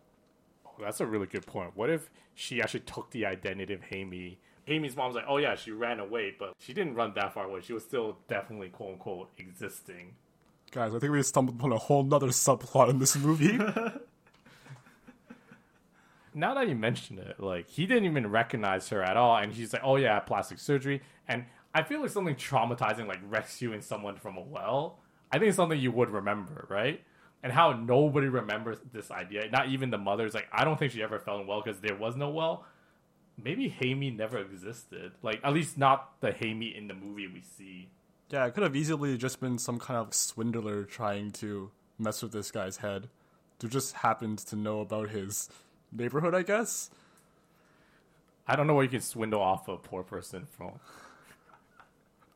[0.65, 1.71] Oh, that's a really good point.
[1.75, 4.37] What if she actually took the identity of Hae-mi?
[4.65, 7.61] Hae-mi's mom's like, oh yeah, she ran away, but she didn't run that far away.
[7.61, 10.15] She was still definitely quote unquote existing.
[10.71, 13.57] Guys, I think we just stumbled upon a whole nother subplot in this movie.
[16.37, 19.73] now that you mention it, like he didn't even recognize her at all, and he's
[19.73, 24.37] like, "Oh yeah, plastic surgery." And I feel like something traumatizing, like rescuing someone from
[24.37, 24.99] a well.
[25.31, 27.01] I think it's something you would remember, right?
[27.43, 31.03] And how nobody remembers this idea, not even the mother's like, I don't think she
[31.03, 32.65] ever fell in well because there was no well.
[33.41, 37.89] Maybe Hae-mi never existed, like at least not the Hae-mi in the movie we see.
[38.31, 41.69] yeah, it could have easily just been some kind of swindler trying to
[41.99, 43.09] mess with this guy's head.
[43.61, 45.49] Who just happened to know about his
[45.91, 46.89] neighborhood, I guess.
[48.47, 50.79] I don't know where you can swindle off a poor person from.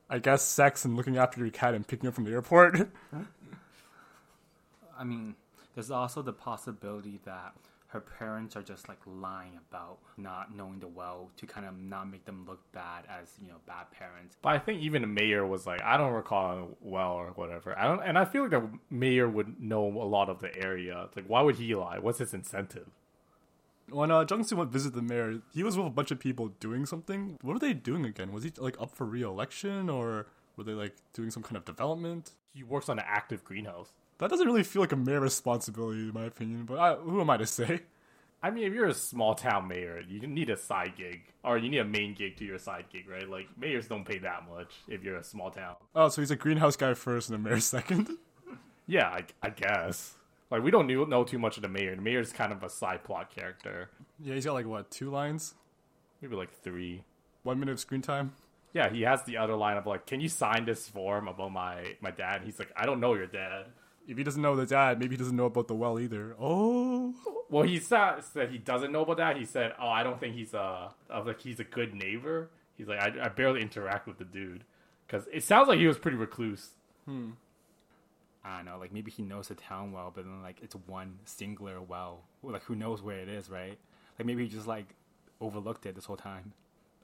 [0.09, 2.89] I guess sex and looking after your cat and picking up from the airport.
[4.97, 5.35] I mean,
[5.73, 7.53] there's also the possibility that
[7.87, 12.09] her parents are just like lying about not knowing the well to kind of not
[12.09, 14.35] make them look bad as you know bad parents.
[14.41, 17.77] But I think even the mayor was like, I don't recall well or whatever.
[17.77, 21.03] I don't, and I feel like the mayor would know a lot of the area.
[21.05, 21.99] It's like, why would he lie?
[21.99, 22.87] What's his incentive?
[23.91, 26.49] When uh, Jung Soo went visit the mayor, he was with a bunch of people
[26.59, 27.37] doing something.
[27.41, 28.31] What were they doing again?
[28.31, 30.27] Was he like up for re-election or
[30.57, 32.31] were they like doing some kind of development?
[32.53, 33.91] He works on an active greenhouse.
[34.17, 36.65] That doesn't really feel like a mayor responsibility, in my opinion.
[36.65, 37.81] But I, who am I to say?
[38.43, 41.69] I mean, if you're a small town mayor, you need a side gig, or you
[41.69, 43.29] need a main gig to your side gig, right?
[43.29, 45.75] Like mayors don't pay that much if you're a small town.
[45.95, 48.09] Oh, so he's a greenhouse guy first and a mayor second.
[48.87, 50.15] Yeah, I, I guess.
[50.51, 51.95] Like we don't know too much of the mayor.
[51.95, 55.55] The mayor's kind of a side plot character, yeah, he's got like what two lines,
[56.21, 57.03] maybe like three.
[57.43, 58.33] one minute of screen time.
[58.73, 61.95] Yeah, he has the other line of like, "Can you sign this form about my
[62.01, 63.65] my dad?" And he's like, "I don't know your dad."
[64.07, 66.35] If he doesn't know the dad, maybe he doesn't know about the well either.
[66.39, 67.13] Oh,
[67.49, 69.37] Well, he said said he doesn't know about that.
[69.37, 72.99] He said, "Oh, I don't think he's a like he's a good neighbor." He's like,
[72.99, 74.63] "I, I barely interact with the dude,"
[75.07, 76.71] because it sounds like he was pretty recluse.
[77.05, 77.31] Hmm.
[78.43, 81.19] I don't know, like maybe he knows the town well, but then like it's one
[81.25, 82.23] singular well.
[82.41, 83.77] Like who knows where it is, right?
[84.17, 84.95] Like maybe he just like
[85.39, 86.53] overlooked it this whole time.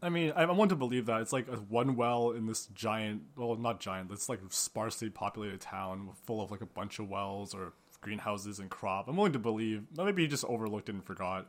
[0.02, 2.68] I mean, I, I want to believe that it's like a one well in this
[2.68, 7.10] giant, well, not giant, it's like sparsely populated town full of like a bunch of
[7.10, 9.08] wells or greenhouses and crop.
[9.08, 9.84] I'm willing to believe.
[9.96, 11.48] Maybe he just overlooked it and forgot.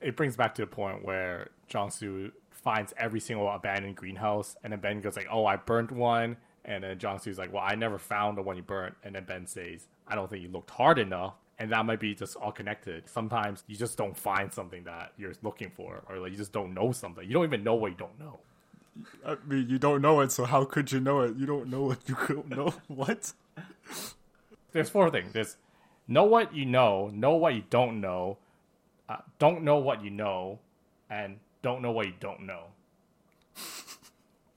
[0.00, 4.80] It brings back to the point where Jong-soo finds every single abandoned greenhouse, and then
[4.80, 8.38] Ben goes like, "Oh, I burnt one," and then Jong-soo's like, "Well, I never found
[8.38, 11.34] the one you burnt," and then Ben says, "I don't think you looked hard enough."
[11.58, 13.08] And that might be just all connected.
[13.08, 16.74] Sometimes you just don't find something that you're looking for, or like you just don't
[16.74, 17.24] know something.
[17.26, 18.40] You don't even know what you don't know.
[19.26, 21.36] I mean, you don't know it, so how could you know it?
[21.36, 22.74] You don't know what you don't know.
[22.88, 23.32] What?
[24.72, 25.32] There's four things.
[25.32, 25.56] There's
[26.08, 28.38] know what you know, know what you don't know,
[29.08, 30.58] uh, don't know what you know,
[31.10, 32.64] and don't know what you don't know.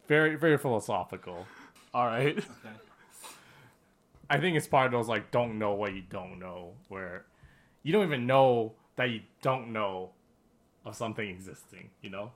[0.08, 1.46] very, very philosophical.
[1.94, 2.44] All right.
[4.30, 7.26] I think it's part of those like don't know what you don't know, where
[7.84, 10.12] you don't even know that you don't know
[10.86, 11.90] of something existing.
[12.02, 12.32] You know?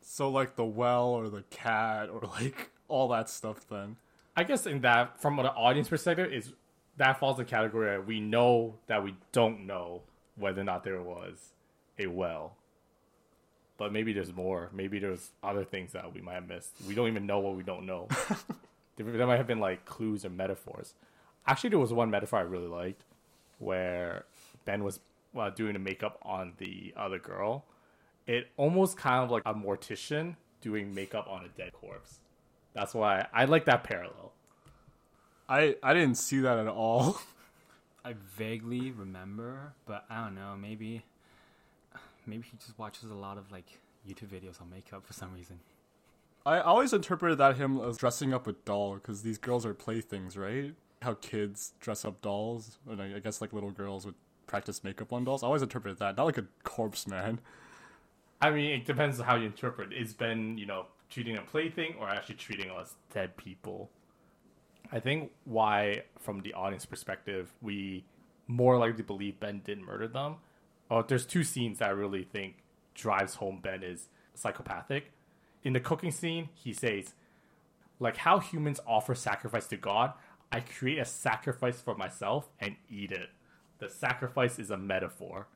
[0.00, 3.66] So like the well or the cat or like all that stuff.
[3.68, 3.96] Then
[4.36, 6.52] I guess in that, from an audience perspective, is
[6.96, 10.02] that falls the category of we know that we don't know
[10.36, 11.52] whether or not there was
[11.98, 12.56] a well.
[13.78, 14.70] But maybe there's more.
[14.72, 16.72] Maybe there's other things that we might have missed.
[16.88, 18.08] We don't even know what we don't know.
[18.96, 20.94] there, there might have been like clues or metaphors.
[21.46, 23.04] Actually, there was one metaphor I really liked
[23.58, 24.24] where
[24.64, 25.00] Ben was
[25.38, 27.64] uh, doing the makeup on the other girl.
[28.26, 32.18] It almost kind of like a mortician doing makeup on a dead corpse.
[32.74, 34.32] That's why I like that parallel.
[35.48, 37.20] I I didn't see that at all.
[38.04, 40.56] I vaguely remember, but I don't know.
[40.60, 41.04] Maybe,
[42.26, 45.60] maybe he just watches a lot of like YouTube videos on makeup for some reason.
[46.44, 50.36] I always interpreted that him as dressing up a doll because these girls are playthings,
[50.36, 50.74] right?
[51.02, 54.14] How kids dress up dolls, and I I guess like little girls would
[54.46, 55.42] practice makeup on dolls.
[55.42, 57.40] I always interpreted that, not like a corpse man.
[58.40, 59.92] I mean, it depends on how you interpret.
[59.92, 63.90] Is Ben, you know, treating a plaything or actually treating us dead people?
[64.92, 68.04] I think why, from the audience perspective, we
[68.46, 70.36] more likely believe Ben didn't murder them.
[70.90, 72.56] Oh, there's two scenes that I really think
[72.94, 75.12] drives home Ben is psychopathic.
[75.64, 77.14] In the cooking scene, he says,
[77.98, 80.12] like how humans offer sacrifice to God,
[80.52, 83.30] I create a sacrifice for myself and eat it.
[83.78, 85.48] The sacrifice is a metaphor.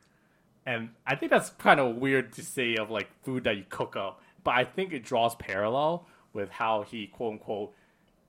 [0.66, 3.96] And I think that's kind of weird to say of like food that you cook
[3.96, 7.74] up, but I think it draws parallel with how he quote unquote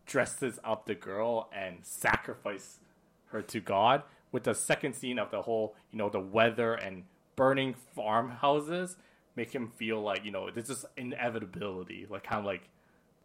[0.06, 2.80] dresses up the girl and sacrifice
[3.28, 4.04] her to God.
[4.32, 7.04] With the second scene of the whole, you know, the weather and
[7.36, 8.98] burning farmhouses
[9.36, 12.70] make him feel like, you know, this is inevitability, like kind of like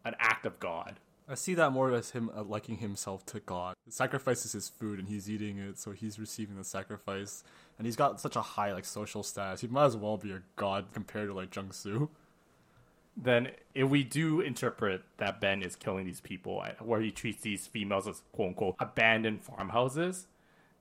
[0.05, 0.99] an act of God.
[1.29, 3.75] I see that more as him uh, liking himself to God.
[3.85, 7.43] The sacrifice is his food, and he's eating it, so he's receiving the sacrifice.
[7.77, 9.59] And he's got such a high like social status.
[9.59, 12.09] He might as well be a god compared to like Jung Soo.
[13.17, 17.67] Then, if we do interpret that Ben is killing these people, where he treats these
[17.67, 20.27] females as quote unquote abandoned farmhouses,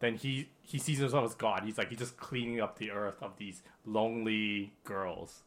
[0.01, 1.63] then he he sees himself as God.
[1.65, 5.43] He's like he's just cleaning up the earth of these lonely girls.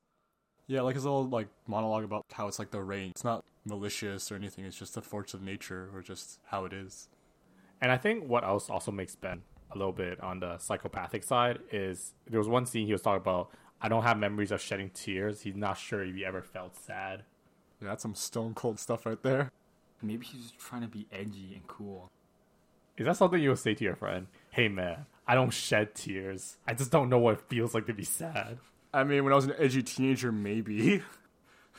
[0.67, 3.11] Yeah, like his little like monologue about how it's like the rain.
[3.11, 4.65] It's not malicious or anything.
[4.65, 7.09] It's just the force of nature or just how it is.
[7.81, 9.41] And I think what else also makes Ben
[9.71, 13.21] a little bit on the psychopathic side is there was one scene he was talking
[13.21, 13.51] about.
[13.81, 15.41] I don't have memories of shedding tears.
[15.41, 17.23] He's not sure if he ever felt sad.
[17.81, 19.51] Yeah, that's some stone cold stuff right there.
[20.01, 22.09] Maybe he's just trying to be edgy and cool.
[22.99, 24.27] Is that something you would say to your friend?
[24.51, 26.57] Hey man, I don't shed tears.
[26.67, 28.57] I just don't know what it feels like to be sad.
[28.93, 31.01] I mean, when I was an edgy teenager, maybe.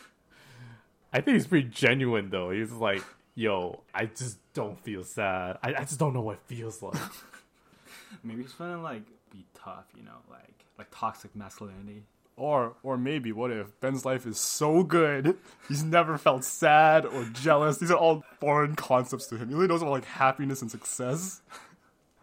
[1.12, 2.50] I think he's pretty genuine though.
[2.50, 3.04] He's like,
[3.34, 5.58] yo, I just don't feel sad.
[5.62, 6.94] I, I just don't know what it feels like.
[8.24, 12.04] Maybe he's trying to like be tough, you know, like like toxic masculinity.
[12.40, 15.36] Or, or maybe, what if Ben's life is so good,
[15.68, 17.76] he's never felt sad or jealous?
[17.76, 19.50] These are all foreign concepts to him.
[19.50, 21.42] He only knows about like happiness and success.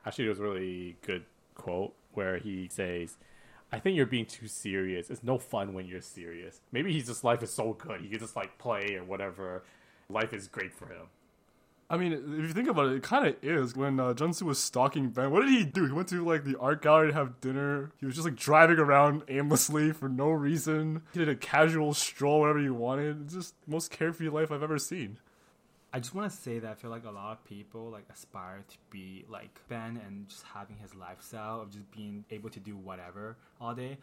[0.07, 3.15] Actually, was a really good quote where he says,
[3.71, 5.11] I think you're being too serious.
[5.11, 6.61] It's no fun when you're serious.
[6.71, 8.01] Maybe he's just life is so good.
[8.01, 9.65] He can just like play or whatever.
[10.09, 11.09] Life is great for him.
[11.89, 13.75] I mean, if you think about it, it kind of is.
[13.75, 15.85] When uh, was stalking Ben, what did he do?
[15.85, 17.91] He went to like the art gallery to have dinner.
[17.99, 21.03] He was just like driving around aimlessly for no reason.
[21.13, 23.23] He did a casual stroll, whatever he wanted.
[23.23, 25.17] It's just most carefree life I've ever seen.
[25.93, 28.65] I just want to say that I feel like a lot of people like aspire
[28.67, 32.75] to be like Ben and just having his lifestyle of just being able to do
[32.75, 33.97] whatever all day.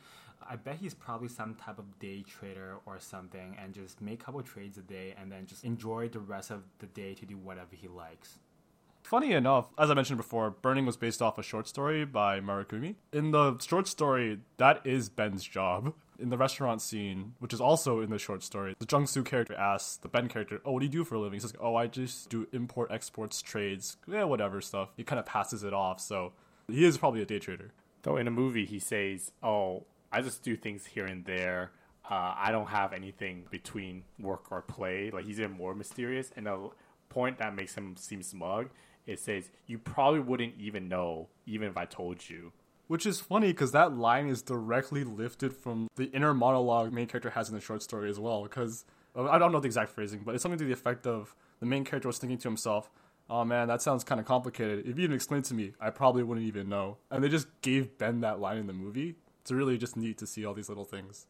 [0.48, 4.24] I bet he's probably some type of day trader or something and just make a
[4.24, 7.36] couple trades a day and then just enjoy the rest of the day to do
[7.36, 8.38] whatever he likes.
[9.04, 12.94] Funny enough, as I mentioned before, Burning was based off a short story by Murakami.
[13.12, 15.92] In the short story, that is Ben's job.
[16.18, 19.54] In the restaurant scene, which is also in the short story, the Jung Soo character
[19.54, 21.34] asks the Ben character, Oh, what do you do for a living?
[21.34, 24.90] He says, Oh, I just do import, exports, trades, yeah, whatever stuff.
[24.96, 26.32] He kind of passes it off, so
[26.68, 27.72] he is probably a day trader.
[28.02, 29.84] Though in a movie, he says, Oh,
[30.14, 31.72] I just do things here and there.
[32.08, 35.10] Uh, I don't have anything between work or play.
[35.10, 36.30] Like he's even more mysterious.
[36.36, 36.70] And the
[37.08, 38.70] point that makes him seem smug,
[39.06, 42.52] it says, You probably wouldn't even know, even if I told you.
[42.86, 47.30] Which is funny because that line is directly lifted from the inner monologue main character
[47.30, 48.44] has in the short story as well.
[48.44, 48.84] Because
[49.16, 51.84] I don't know the exact phrasing, but it's something to the effect of the main
[51.84, 52.90] character was thinking to himself,
[53.30, 54.80] "Oh man, that sounds kind of complicated.
[54.80, 57.96] If you didn't explain to me, I probably wouldn't even know." And they just gave
[57.96, 59.16] Ben that line in the movie.
[59.44, 61.26] It's really just neat to see all these little things.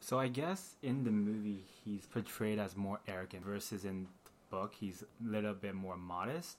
[0.00, 4.74] So I guess in the movie he's portrayed as more arrogant versus in the book
[4.74, 6.58] he's a little bit more modest.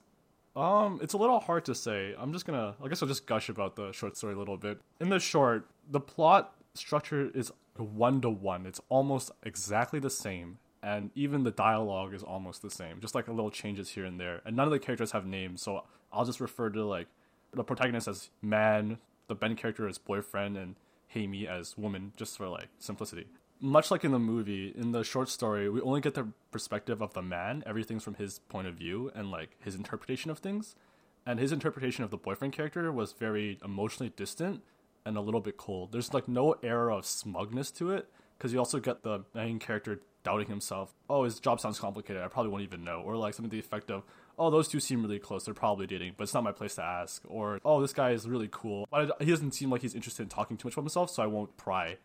[0.56, 2.14] Um, it's a little hard to say.
[2.18, 4.80] I'm just gonna, I guess I'll just gush about the short story a little bit.
[5.00, 8.64] In the short, the plot structure is one to one.
[8.64, 13.00] It's almost exactly the same, and even the dialogue is almost the same.
[13.00, 14.40] Just like a little changes here and there.
[14.46, 17.08] And none of the characters have names, so I'll just refer to like
[17.52, 18.96] the protagonist as man,
[19.28, 20.76] the Ben character as boyfriend, and
[21.06, 23.26] Hae-mi as woman, just for like simplicity
[23.60, 27.14] much like in the movie, in the short story, we only get the perspective of
[27.14, 27.62] the man.
[27.66, 30.74] Everything's from his point of view and like his interpretation of things.
[31.26, 34.62] And his interpretation of the boyfriend character was very emotionally distant
[35.04, 35.92] and a little bit cold.
[35.92, 40.00] There's like no air of smugness to it because you also get the main character
[40.22, 40.94] doubting himself.
[41.10, 42.22] Oh, his job sounds complicated.
[42.22, 43.02] I probably won't even know.
[43.04, 44.04] Or like something to the effect of,
[44.38, 45.44] oh, those two seem really close.
[45.44, 47.22] They're probably dating, but it's not my place to ask.
[47.26, 50.28] Or oh, this guy is really cool, but he doesn't seem like he's interested in
[50.28, 51.98] talking too much about himself, so I won't pry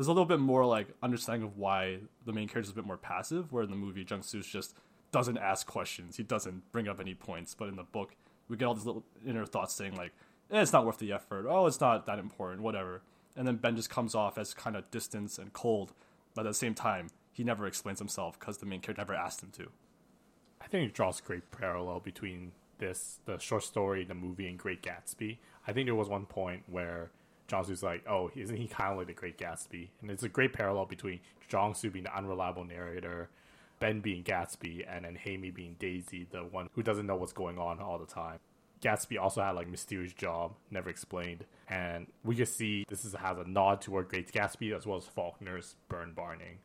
[0.00, 2.86] there's a little bit more like understanding of why the main character is a bit
[2.86, 4.74] more passive, where in the movie Jung Soo's just
[5.12, 6.16] doesn't ask questions.
[6.16, 7.54] He doesn't bring up any points.
[7.54, 8.16] But in the book,
[8.48, 10.12] we get all these little inner thoughts saying like,
[10.50, 11.44] eh, "It's not worth the effort.
[11.46, 12.62] Oh, it's not that important.
[12.62, 13.02] Whatever."
[13.36, 15.92] And then Ben just comes off as kind of distant and cold,
[16.34, 19.42] but at the same time, he never explains himself because the main character never asked
[19.42, 19.68] him to.
[20.60, 24.58] I think it draws a great parallel between this, the short story, the movie, and
[24.58, 25.38] Great Gatsby.
[25.66, 27.10] I think there was one point where
[27.48, 29.88] Jong-Soo's like, oh, isn't he kind of like the Great Gatsby?
[30.00, 33.28] And it's a great parallel between Jong-Soo being the unreliable narrator,
[33.80, 37.58] Ben being Gatsby, and then Hae-mi being Daisy, the one who doesn't know what's going
[37.58, 38.38] on all the time.
[38.80, 43.36] Gatsby also had like mysterious job, never explained, and we can see this is, has
[43.38, 46.58] a nod toward Great Gatsby as well as Faulkner's burn barning.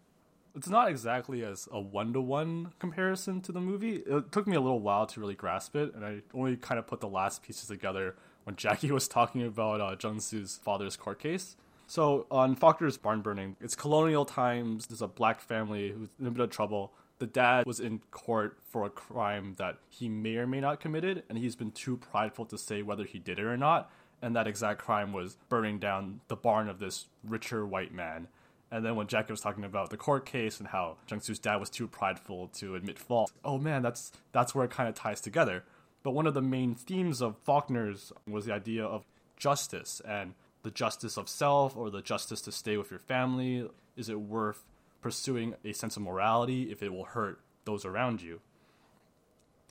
[0.55, 3.97] It's not exactly as a one to one comparison to the movie.
[3.97, 6.87] It took me a little while to really grasp it, and I only kind of
[6.87, 11.57] put the last pieces together when Jackie was talking about uh, Jung-Soo's father's court case.
[11.87, 14.87] So on Faulkner's barn burning, it's colonial times.
[14.87, 16.93] There's a black family who's in a bit of trouble.
[17.19, 21.23] The dad was in court for a crime that he may or may not committed,
[21.29, 23.91] and he's been too prideful to say whether he did it or not.
[24.21, 28.27] And that exact crime was burning down the barn of this richer white man.
[28.71, 31.69] And then when Jackie was talking about the court case and how Jung-Soo's dad was
[31.69, 35.63] too prideful to admit fault, oh man, that's that's where it kind of ties together.
[36.03, 39.05] But one of the main themes of Faulkner's was the idea of
[39.37, 43.69] justice and the justice of self or the justice to stay with your family.
[43.95, 44.65] Is it worth
[45.01, 48.41] pursuing a sense of morality if it will hurt those around you?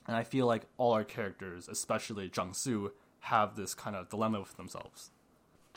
[0.07, 2.91] And I feel like all our characters, especially Jung-Soo,
[3.21, 5.11] have this kind of dilemma with themselves.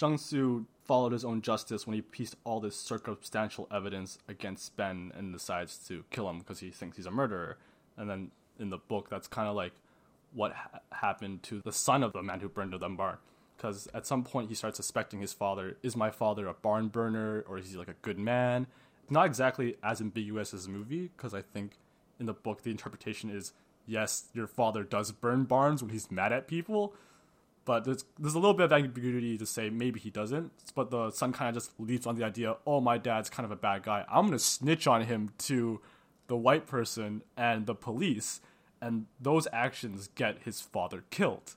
[0.01, 5.33] Jung-Soo followed his own justice when he pieced all this circumstantial evidence against Ben and
[5.33, 7.59] decides to kill him because he thinks he's a murderer.
[7.97, 9.75] And then in the book, that's kind of like
[10.33, 13.19] what ha- happened to the son of the man who burned the barn.
[13.57, 17.45] Because at some point, he starts suspecting his father is my father a barn burner
[17.47, 18.67] or is he like a good man?
[19.11, 21.73] Not exactly as ambiguous as the movie, because I think
[22.19, 23.53] in the book, the interpretation is
[23.87, 26.95] yes, your father does burn barns when he's mad at people,
[27.69, 30.51] but there's there's a little bit of ambiguity to say maybe he doesn't.
[30.75, 33.51] But the son kind of just leaps on the idea, oh, my dad's kind of
[33.51, 34.07] a bad guy.
[34.11, 35.83] I'm gonna snitch on him to
[36.29, 38.41] the white person and the police,
[38.81, 41.57] and those actions get his father killed.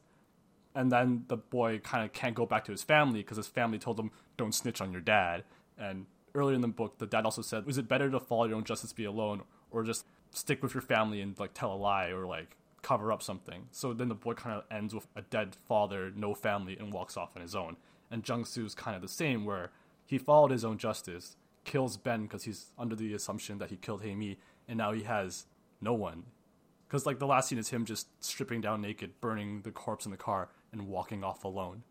[0.75, 3.79] And then the boy kind of can't go back to his family because his family
[3.79, 5.45] told him, "Don't snitch on your dad."
[5.77, 8.57] And earlier in the book, the dad also said, "Is it better to follow your
[8.57, 12.09] own justice, be alone, or just stick with your family and like tell a lie
[12.09, 13.67] or like cover up something.
[13.71, 17.17] So then the boy kind of ends with a dead father, no family, and walks
[17.17, 17.77] off on his own.
[18.09, 19.71] And Jung Soo's kind of the same, where
[20.05, 24.01] he followed his own justice, kills Ben because he's under the assumption that he killed
[24.01, 25.45] Hae and now he has
[25.79, 26.23] no one.
[26.87, 30.11] Because like the last scene is him just stripping down naked, burning the corpse in
[30.11, 31.83] the car, and walking off alone.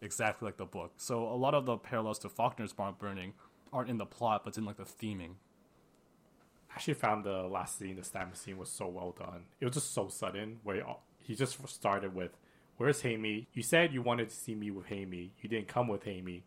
[0.00, 0.94] Exactly like the book.
[0.96, 3.34] So a lot of the parallels to Faulkner's barn burning
[3.72, 5.34] aren't in the plot, but it's in like the theming
[6.74, 9.44] actually found the last scene, the stabbing scene, was so well done.
[9.60, 10.60] It was just so sudden.
[10.62, 10.84] Where
[11.18, 12.36] he just started with,
[12.76, 13.48] "Where's Hae-mi?
[13.52, 15.32] You said you wanted to see me with Hae-mi.
[15.40, 16.44] You didn't come with Hae-mi."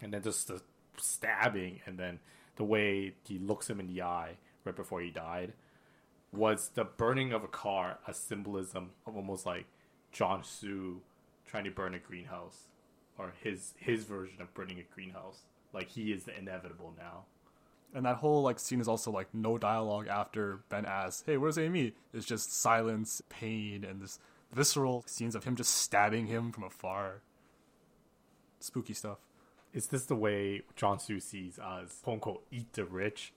[0.00, 0.62] And then just the
[0.96, 2.20] stabbing, and then
[2.56, 5.54] the way he looks him in the eye right before he died,
[6.32, 9.66] was the burning of a car a symbolism of almost like
[10.12, 11.00] Jong-Soo
[11.46, 12.68] trying to burn a greenhouse,
[13.16, 15.44] or his his version of burning a greenhouse.
[15.72, 17.24] Like he is the inevitable now
[17.94, 21.56] and that whole like scene is also like no dialogue after Ben asks, "Hey, where's
[21.56, 24.18] Hae-mi?" It's just silence, pain, and this
[24.52, 27.22] visceral scenes of him just stabbing him from afar.
[28.60, 29.18] Spooky stuff.
[29.72, 33.32] Is this the way Jong-Soo sees us, quote unquote, eat the rich?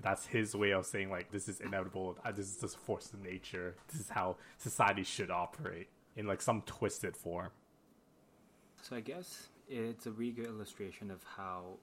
[0.00, 2.18] That's his way of saying like this is inevitable.
[2.24, 3.74] Uh, this is just a force of nature.
[3.90, 7.50] This is how society should operate in like some twisted form.
[8.82, 11.78] So I guess it's a really good illustration of how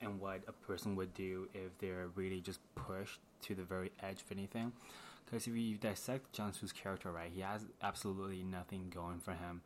[0.00, 4.22] and what a person would do if they're really just pushed to the very edge
[4.22, 4.72] of anything.
[5.24, 9.60] Because if you dissect Jong-Soo's character, right, he has absolutely nothing going for him.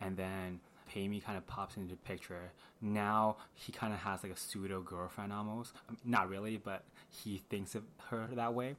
[0.00, 2.52] And then Hae-mi kind of pops into the picture.
[2.80, 5.72] Now he kind of has like a pseudo girlfriend almost.
[6.04, 8.76] Not really, but he thinks of her that way.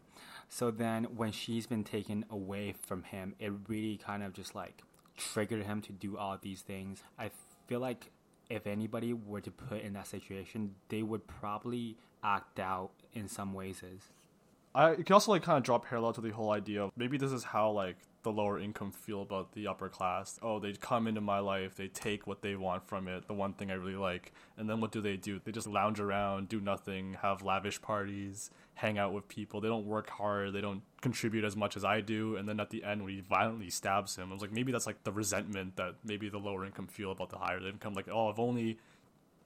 [0.50, 4.84] So then when she's been taken away from him, it really kind of just like
[5.18, 7.02] triggered him to do all these things.
[7.18, 7.32] I
[7.66, 8.12] feel like
[8.50, 13.54] if anybody were to put in that situation, they would probably act out in some
[13.54, 13.84] ways.
[14.78, 17.18] I it can also like kind of draw parallel to the whole idea of maybe
[17.18, 20.38] this is how like the lower income feel about the upper class.
[20.44, 23.54] Oh, they come into my life, they take what they want from it, the one
[23.54, 25.42] thing I really like, and then what do they do?
[25.44, 29.62] They just lounge around, do nothing, have lavish parties, hang out with people.
[29.62, 32.70] They don't work hard, they don't contribute as much as I do, and then at
[32.70, 35.78] the end when he violently stabs him, I was like maybe that's like the resentment
[35.78, 37.94] that maybe the lower income feel about the higher income.
[37.94, 38.78] Like, oh, if only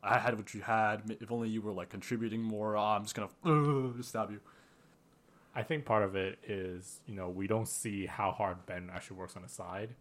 [0.03, 3.15] I had what you had, if only you were like contributing more, oh, I'm just
[3.15, 4.41] gonna uh, stab you.
[5.53, 9.17] I think part of it is, you know, we don't see how hard Ben actually
[9.17, 9.95] works on the side.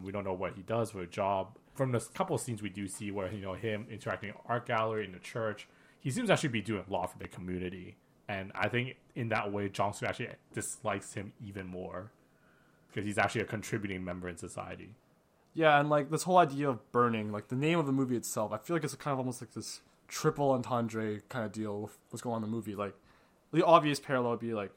[0.00, 1.56] We don't know what he does for a job.
[1.74, 4.66] From the couple of scenes we do see where, you know, him interacting in art
[4.66, 5.68] gallery in the church,
[6.00, 7.96] he seems actually be doing a lot for the community.
[8.28, 12.12] and I think in that way, Jong Soo actually dislikes him even more
[12.88, 14.90] because he's actually a contributing member in society.
[15.54, 18.52] Yeah, and like this whole idea of burning, like the name of the movie itself,
[18.52, 21.98] I feel like it's kind of almost like this triple entendre kind of deal with
[22.10, 22.74] what's going on in the movie.
[22.74, 22.94] Like
[23.52, 24.72] the obvious parallel would be like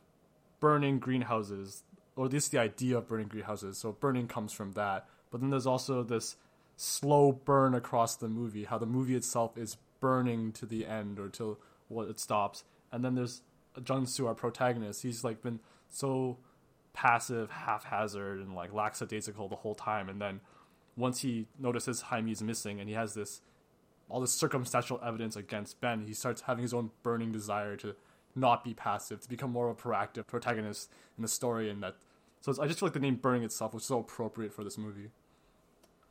[0.61, 1.83] burning greenhouses,
[2.15, 3.77] or at least the idea of burning greenhouses.
[3.77, 5.07] So burning comes from that.
[5.29, 6.37] But then there's also this
[6.77, 11.27] slow burn across the movie, how the movie itself is burning to the end or
[11.27, 11.59] till
[11.89, 12.63] what it stops.
[12.91, 13.41] And then there's
[13.87, 15.03] Jung Soo, our protagonist.
[15.03, 15.59] He's like been
[15.89, 16.37] so
[16.93, 20.09] passive, haphazard, and like lackadaisical the whole time.
[20.09, 20.41] And then
[20.95, 23.41] once he notices Hae-mi's missing and he has this
[24.09, 27.95] all this circumstantial evidence against Ben, he starts having his own burning desire to
[28.35, 31.69] not be passive, to become more of a proactive protagonist in the story.
[31.69, 31.95] And that,
[32.41, 35.09] so I just feel like the name "Burning" itself was so appropriate for this movie.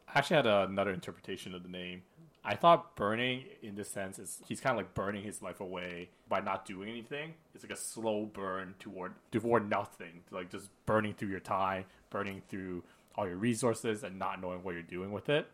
[0.09, 2.03] I actually had another interpretation of the name.
[2.43, 6.09] I thought burning, in this sense, is he's kind of like burning his life away
[6.29, 7.35] by not doing anything.
[7.55, 12.43] It's like a slow burn toward toward nothing, like just burning through your time, burning
[12.49, 12.83] through
[13.14, 15.49] all your resources, and not knowing what you're doing with it.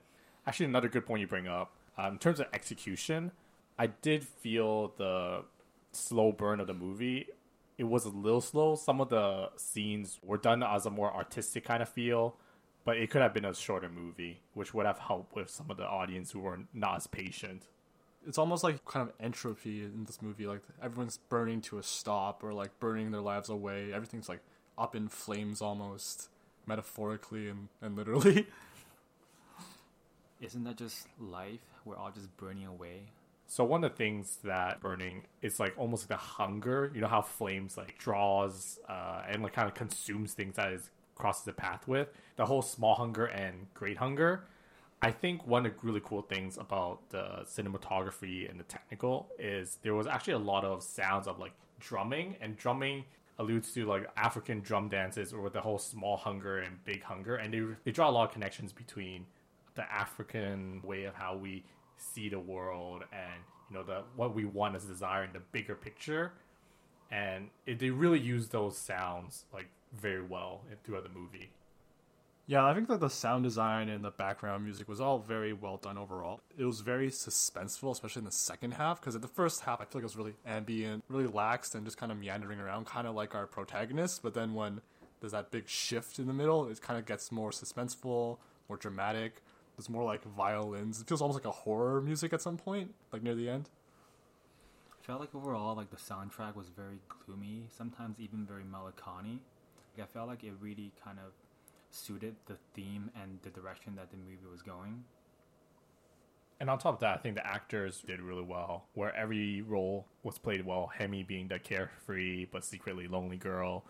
[0.47, 3.33] Actually, another good point you bring up um, in terms of execution,
[3.79, 5.45] I did feel the
[5.97, 7.27] slow burn of the movie.
[7.79, 8.75] It was a little slow.
[8.75, 12.37] Some of the scenes were done as a more artistic kind of feel
[12.87, 15.77] but it could have been a shorter movie, which would have helped with some of
[15.77, 17.65] the audience who were not as patient.
[18.25, 20.47] It's almost like kind of entropy in this movie.
[20.47, 23.93] Like everyone's burning to a stop or like burning their lives away.
[23.93, 24.39] Everything's like
[24.79, 26.29] up in flames almost,
[26.65, 28.47] metaphorically and, and literally.
[30.41, 31.59] Isn't that just life?
[31.85, 33.09] We're all just burning away.
[33.47, 36.91] So one of the things that burning is like almost like the hunger.
[36.95, 40.91] You know how flames like draws uh, and like kind of consumes things that is
[41.15, 44.45] crosses the path with the whole small hunger and great hunger.
[45.03, 49.79] I think one of the really cool things about the cinematography and the technical is
[49.83, 53.05] there was actually a lot of sounds of like drumming, and drumming
[53.39, 57.37] alludes to like African drum dances or with the whole small hunger and big hunger,
[57.37, 59.27] and they they draw a lot of connections between
[59.75, 61.63] the African way of how we
[61.97, 65.75] see the world and you know the what we want as desire in the bigger
[65.75, 66.33] picture,
[67.11, 71.51] and it, they really use those sounds like very well throughout the movie.
[72.49, 75.79] Yeah, I think that the sound design and the background music was all very well
[75.79, 76.41] done overall.
[76.57, 79.85] It was very suspenseful, especially in the second half, because in the first half, I
[79.85, 83.09] feel like it was really ambient, really lax, and just kind of meandering around, kind
[83.09, 84.23] of like our protagonist.
[84.23, 84.81] But then when
[85.21, 88.39] there's that big shift in the middle, it kind of gets more suspenseful,
[88.69, 89.43] more dramatic.
[89.77, 91.01] There's more like violins.
[91.01, 93.69] It feels almost like a horror music at some point, like near the end.
[94.91, 99.41] I felt like overall, like the soundtrack was very gloomy, sometimes even very melancholy.
[99.97, 101.33] Like I felt like it really kind of
[101.91, 105.05] suited the theme and the direction that the movie was going.
[106.59, 110.07] And on top of that, I think the actors did really well, where every role
[110.23, 110.91] was played well.
[110.99, 113.85] Hae-mi being the carefree but secretly lonely girl,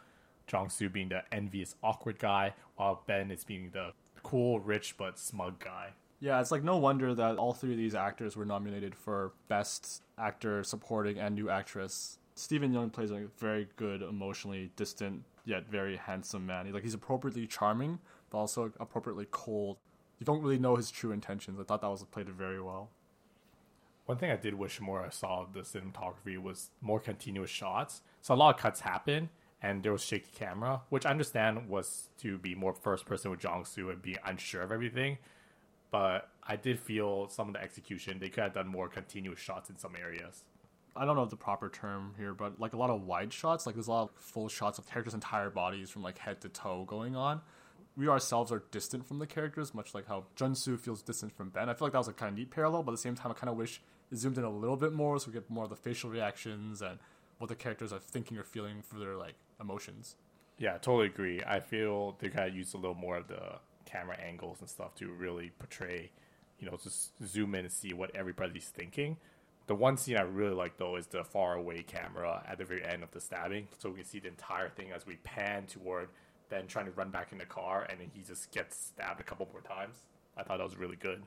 [0.49, 3.93] Jong Soo being the envious, awkward guy, while Ben is being the
[4.27, 5.91] cool, rich but smug guy.
[6.19, 10.03] Yeah, it's like no wonder that all three of these actors were nominated for Best
[10.19, 12.19] Actor, Supporting, and New Actress.
[12.35, 16.67] Steven Yeun plays a very good, emotionally distant yet very handsome man.
[16.67, 18.01] He, like he's appropriately charming,
[18.31, 19.77] but also appropriately cold.
[20.19, 21.61] You don't really know his true intentions.
[21.61, 22.91] I thought that was played very well.
[24.07, 28.03] One thing I did wish more I saw of the cinematography was more continuous shots.
[28.23, 29.31] So a lot of cuts happen,
[29.63, 33.41] and there was shaky camera, which I understand was to be more first person with
[33.41, 35.19] Jong and be unsure of everything.
[35.91, 39.71] But I did feel some of the execution they could have done more continuous shots
[39.71, 40.45] in some areas.
[40.95, 43.75] I don't know the proper term here, but like a lot of wide shots, like
[43.75, 46.85] there's a lot of full shots of characters' entire bodies from like head to toe
[46.87, 47.41] going on.
[47.97, 51.69] We ourselves are distant from the characters, much like how Junsu feels distant from Ben.
[51.69, 53.31] I feel like that was a kind of neat parallel, but at the same time,
[53.31, 53.81] I kind of wish
[54.11, 56.83] it zoomed in a little bit more so we get more of the facial reactions
[56.83, 56.99] and
[57.39, 60.17] what the characters are thinking or feeling for their like emotions.
[60.59, 61.43] Yeah, totally agree.
[61.47, 65.11] I feel they gotta use a little more of the camera angles and stuff to
[65.11, 66.11] really portray,
[66.59, 69.17] you know, just zoom in and see what everybody's thinking.
[69.67, 72.85] The one scene I really like though is the far away camera at the very
[72.85, 76.09] end of the stabbing, so we can see the entire thing as we pan toward
[76.49, 79.25] Ben trying to run back in the car, and then he just gets stabbed a
[79.25, 79.97] couple more times.
[80.37, 81.23] I thought that was really good.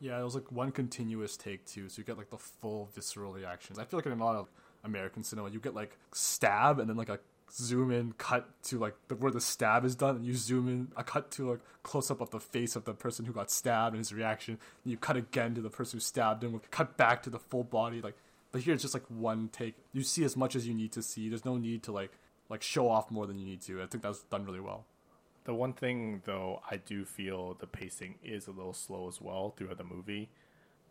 [0.00, 3.32] Yeah, it was like one continuous take too, so you get like the full visceral
[3.32, 3.78] reactions.
[3.78, 4.48] I feel like in a lot of
[4.82, 7.20] American cinema, you get like stab and then like a
[7.52, 10.88] zoom in cut to like the, where the stab is done and you zoom in
[10.96, 13.94] a cut to like close up of the face of the person who got stabbed
[13.94, 17.22] and his reaction and you cut again to the person who stabbed him cut back
[17.22, 18.14] to the full body like
[18.52, 19.76] but here it's just like one take.
[19.92, 21.28] You see as much as you need to see.
[21.28, 22.12] There's no need to like
[22.48, 23.82] like show off more than you need to.
[23.82, 24.84] I think that's done really well.
[25.44, 29.54] The one thing though i do feel the pacing is a little slow as well
[29.56, 30.30] throughout the movie.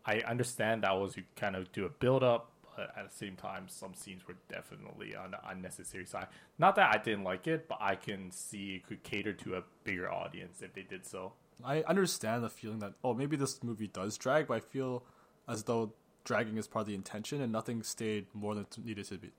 [0.05, 3.35] I understand that was you kind of do a build up but at the same
[3.35, 6.27] time, some scenes were definitely on the unnecessary side.
[6.57, 9.63] Not that I didn't like it, but I can see it could cater to a
[9.83, 11.33] bigger audience if they did so.
[11.63, 15.03] I understand the feeling that oh maybe this movie does drag, but I feel
[15.47, 15.93] as though
[16.23, 19.31] dragging is part of the intention and nothing stayed more than needed to be.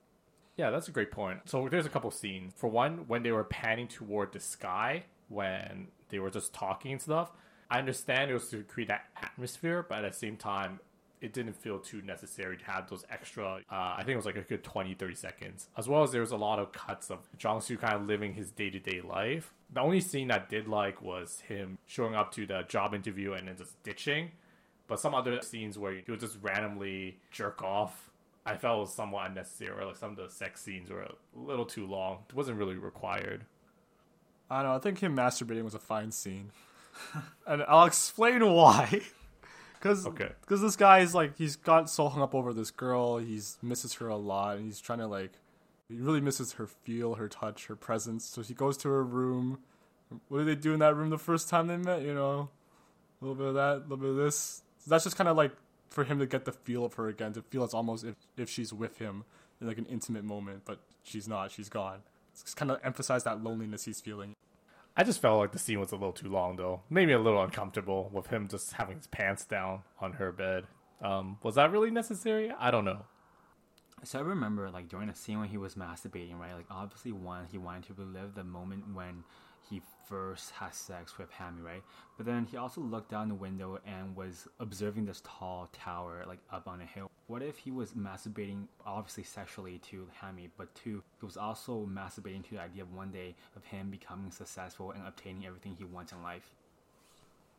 [0.57, 1.41] Yeah, that's a great point.
[1.47, 2.53] So there's a couple scenes.
[2.57, 7.01] For one, when they were panning toward the sky, when they were just talking and
[7.01, 7.33] stuff,
[7.70, 10.81] I understand it was to create that atmosphere, but at the same time,
[11.20, 14.36] it didn't feel too necessary to have those extra, uh, I think it was like
[14.36, 15.68] a good 20, 30 seconds.
[15.76, 18.32] As well as there was a lot of cuts of Jong Soo kind of living
[18.34, 19.52] his day to day life.
[19.72, 23.48] The only scene I did like was him showing up to the job interview and
[23.48, 24.30] then just ditching.
[24.88, 28.10] But some other scenes where he would just randomly jerk off,
[28.44, 29.70] I felt was somewhat unnecessary.
[29.78, 32.24] Or Like some of the sex scenes were a little too long.
[32.28, 33.44] It wasn't really required.
[34.50, 34.76] I don't know.
[34.76, 36.50] I think him masturbating was a fine scene,
[37.46, 39.02] and I'll explain why.
[39.81, 40.31] Because Okay.
[40.47, 43.95] cause this guy is like he's got so hung up over this girl, he's misses
[43.95, 45.33] her a lot, and he's trying to like
[45.89, 48.24] he really misses her feel, her touch, her presence.
[48.24, 49.59] So he goes to her room.
[50.28, 52.03] What did they do in that room the first time they met?
[52.03, 52.51] You know,
[53.20, 54.62] a little bit of that, a little bit of this.
[54.78, 55.53] So that's just kind of like
[55.89, 58.51] for him to get the feel of her again, to feel it's almost if if
[58.51, 59.24] she's with him
[59.61, 62.01] in like an intimate moment, but she's not, she's gone.
[62.33, 64.35] It's kind of emphasize that loneliness he's feeling.
[64.97, 66.82] I just felt like the scene was a little too long, though.
[66.91, 70.64] Made me a little uncomfortable with him just having his pants down on her bed.
[71.03, 72.53] Um, was that really necessary?
[72.59, 73.05] I don't know.
[74.03, 76.55] So I remember like during the scene when he was masturbating, right?
[76.55, 79.24] Like obviously one, he wanted to relive the moment when
[79.68, 81.82] he first has sex with Hae-mi, right?
[82.16, 86.40] But then he also looked down the window and was observing this tall tower like
[86.52, 87.11] up on a hill.
[87.28, 92.44] What if he was masturbating obviously sexually to Hae-mi, but two, he was also masturbating
[92.48, 96.12] to the idea of one day of him becoming successful and obtaining everything he wants
[96.12, 96.50] in life?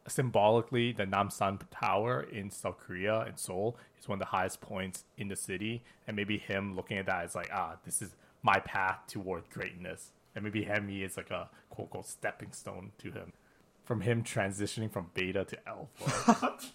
[0.08, 5.06] Symbolically, the Namsan Tower in South Korea in Seoul is one of the highest points
[5.16, 8.60] in the city, and maybe him looking at that is like, ah, this is my
[8.60, 13.34] path toward greatness, and maybe Hae-mi is like a quote unquote stepping stone to him,
[13.84, 16.58] from him transitioning from beta to alpha.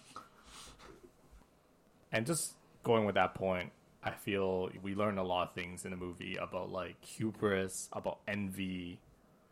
[2.11, 2.53] and just
[2.83, 3.71] going with that point,
[4.03, 8.19] I feel we learn a lot of things in the movie about like hubris, about
[8.27, 8.99] envy,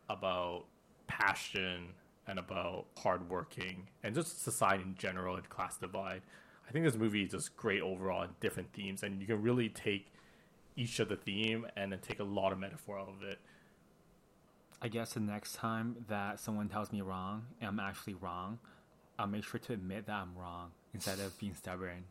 [0.08, 0.64] about
[1.06, 1.88] passion,
[2.26, 6.22] and about hardworking, and just society in general and class divide.
[6.68, 9.68] I think this movie is just great overall in different themes, and you can really
[9.68, 10.12] take
[10.74, 13.38] each of the theme and then take a lot of metaphor out of it.
[14.82, 18.58] I guess the next time that someone tells me wrong and I'm actually wrong,
[19.18, 22.04] I'll make sure to admit that I'm wrong instead of being stubborn.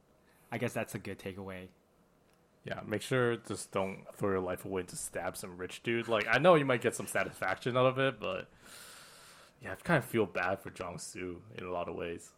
[0.51, 1.67] I guess that's a good takeaway.
[2.63, 6.07] Yeah, make sure just don't throw your life away to stab some rich dude.
[6.07, 8.49] Like I know you might get some satisfaction out of it, but
[9.61, 12.31] yeah, I kind of feel bad for Jong Soo in a lot of ways.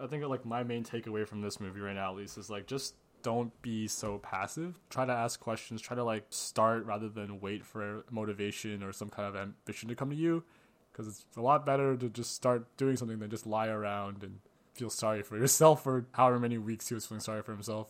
[0.00, 2.66] I think like my main takeaway from this movie right now, at least, is like
[2.66, 2.94] just
[3.24, 4.78] don't be so passive.
[4.90, 5.80] Try to ask questions.
[5.80, 9.96] Try to like start rather than wait for motivation or some kind of ambition to
[9.96, 10.44] come to you.
[10.92, 14.38] Because it's a lot better to just start doing something than just lie around and
[14.74, 17.88] feel sorry for yourself for however many weeks he was feeling sorry for himself.